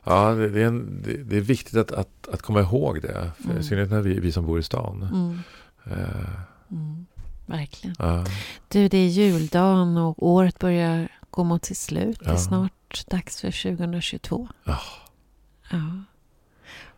[0.03, 3.31] ja det, är en, det, det, är viktigt att, att, att komma ihåg det.
[3.37, 3.57] För mm.
[3.57, 5.03] I synnerhet när vi, vi som bor i stan.
[5.03, 5.39] Mm.
[5.87, 6.29] Uh.
[6.71, 7.05] Mm.
[7.45, 7.95] Verkligen.
[7.99, 8.25] Ja.
[8.67, 12.19] Du, det är juldagen och året börjar gå mot sitt slut.
[12.19, 14.47] Det är snart dags för 2022.
[14.63, 14.79] Ja.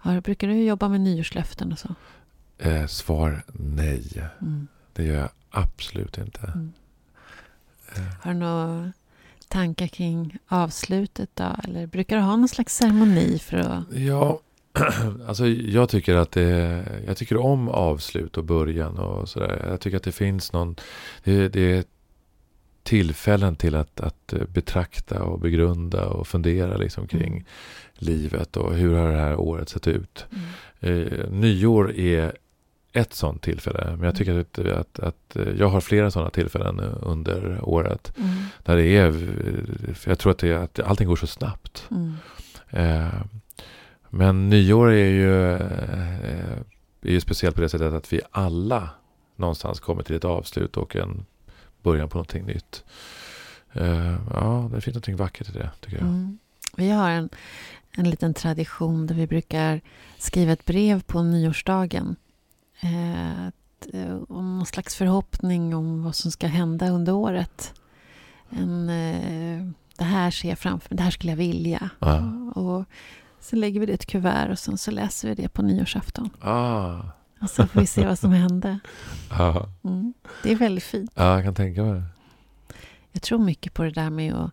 [0.03, 0.22] ja.
[0.22, 1.95] brukar du jobba med nyårslöften och så?
[2.57, 4.30] Eh, svar nej.
[4.41, 4.68] Mm.
[4.93, 6.41] Det gör jag absolut inte.
[6.41, 6.74] Mm.
[7.95, 8.03] Eh.
[8.22, 8.93] Har du några
[9.50, 11.56] tankar kring avslutet då?
[11.64, 13.84] Eller brukar du ha någon slags ceremoni för att...
[13.93, 14.39] Ja,
[15.28, 16.86] alltså jag tycker att det...
[17.08, 19.66] Jag tycker om avslut och början och sådär.
[19.70, 20.76] Jag tycker att det finns någon...
[21.24, 21.84] Det, det är
[22.84, 27.43] tillfällen till att, att betrakta och begrunda och fundera liksom kring mm.
[27.93, 30.26] livet och hur har det här året sett ut.
[30.32, 31.08] Mm.
[31.08, 32.34] Eh, nyår är
[32.96, 33.96] ett sånt tillfälle.
[33.96, 38.14] Men jag tycker att, att, att jag har flera sådana tillfällen under året.
[38.18, 38.36] Mm.
[38.64, 39.06] Där det är,
[40.06, 41.88] jag tror att, det, att allting går så snabbt.
[41.91, 42.14] Mm.
[42.70, 43.22] Eh,
[44.10, 45.62] men nyår är ju, eh,
[47.02, 48.89] är ju speciellt på det sättet att vi alla
[49.36, 51.26] någonstans kommer till ett avslut och en
[51.84, 52.84] början på någonting nytt.
[53.74, 56.08] Eh, ja, det finns någonting vackert i det tycker jag.
[56.08, 56.38] Mm.
[56.76, 57.30] Vi har en,
[57.92, 59.82] en liten tradition där vi brukar
[60.17, 62.16] skriva ett brev på nyårsdagen
[64.28, 67.74] om någon slags förhoppning om vad som ska hända under året.
[68.50, 71.89] En, eh, det här ser jag framför mig, det här skulle jag vilja.
[72.00, 72.18] Ja.
[72.56, 72.86] Och
[73.39, 76.30] sen lägger vi det i ett kuvert och sen så läser vi det på nyårsafton.
[76.42, 77.00] Ah.
[77.42, 78.80] Och så får vi se vad som hände.
[79.30, 79.66] Ah.
[79.84, 81.12] Mm, det är väldigt fint.
[81.16, 82.02] Ja, jag kan tänka mig.
[83.12, 84.52] Jag tror mycket på det där med att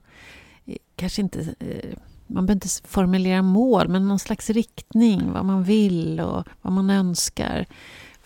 [0.67, 5.65] eh, kanske inte eh, man behöver inte formulera mål, men någon slags riktning, vad man
[5.65, 7.67] vill och vad man önskar.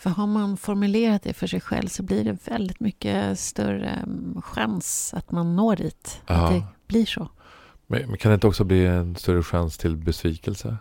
[0.06, 4.42] För har man formulerat det för sig själv så blir det väldigt mycket större mm,
[4.42, 6.22] chans att man når dit.
[6.26, 6.34] Ja.
[6.34, 7.28] Att det blir så.
[7.86, 10.76] Men, kan det inte också bli en större chans till besvikelse?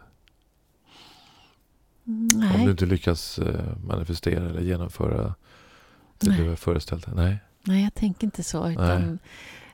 [2.03, 2.56] Nej.
[2.56, 5.35] Om du inte lyckas eh, manifestera eller genomföra
[6.18, 6.38] det Nej.
[6.38, 7.15] du har föreställt dig?
[7.15, 7.38] Nej.
[7.64, 8.69] Nej, jag tänker inte så.
[8.69, 9.19] Utan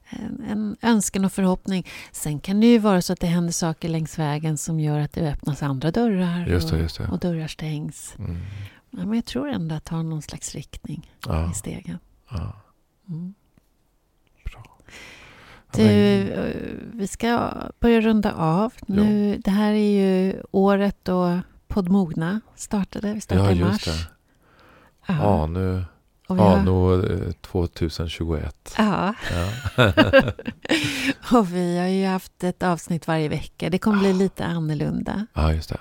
[0.10, 1.88] en, en önskan och förhoppning.
[2.12, 5.14] Sen kan det ju vara så att det händer saker längs vägen som gör att
[5.14, 7.04] det öppnas andra dörrar just det, just det.
[7.04, 8.16] Och, och, dörrar stängs.
[8.20, 8.38] Mm.
[8.92, 11.52] Ja, men jag tror ändå att ha någon slags riktning ja.
[11.52, 11.98] i stegen.
[12.30, 12.54] Ja.
[13.10, 13.34] Mm.
[14.46, 14.78] Bra.
[15.74, 16.56] Du, eh,
[16.94, 18.74] vi ska börja runda av.
[18.86, 23.14] Nu, Det här är ju året då Podmogna startade.
[23.14, 23.86] Vi startade ja, i mars.
[23.86, 24.08] Det.
[25.08, 25.84] Ja, nu...
[26.28, 27.32] Anno har...
[27.32, 28.76] 2021.
[28.78, 29.14] Ja.
[29.32, 29.92] ja.
[31.40, 33.70] och vi har ju haft ett avsnitt varje vecka.
[33.70, 35.26] Det kommer bli lite annorlunda.
[35.34, 35.78] Ja, just det.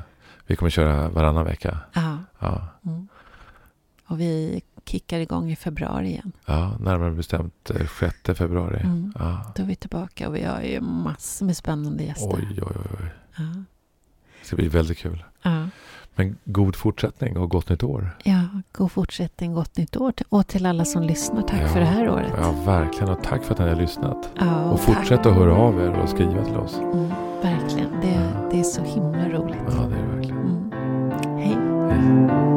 [0.51, 1.79] Vi kommer köra varannan vecka.
[1.93, 2.19] Ja.
[2.39, 3.09] Ja, Mm.
[4.07, 6.33] Och vi kickar igång i februari igen.
[6.47, 8.81] ja närmare bestämt eh, 6 februari.
[8.81, 9.13] Mm.
[9.19, 9.53] Ja.
[9.57, 12.35] Då är vi tillbaka och vi har ju massor med spännande gäster.
[12.37, 13.07] Oj, oj, oj.
[13.37, 13.43] Ja.
[14.41, 15.25] Det ska bli väldigt kul.
[15.43, 15.67] Ja.
[16.15, 18.17] Men god fortsättning och gott nytt år.
[18.25, 20.13] ja, god fortsättning, gott nytt år.
[20.29, 21.69] Och till alla som lyssnar, tack Ja.
[21.69, 22.33] för det här året.
[22.37, 23.09] Ja, verkligen.
[23.09, 24.31] Och tack för att ni har lyssnat.
[24.39, 24.97] Ja, Och tack.
[24.97, 26.79] fortsätt att höra av er och skriva till oss.
[26.79, 27.09] Mm,
[27.43, 29.59] verkligen, det, det är så himla roligt.
[32.01, 32.50] life.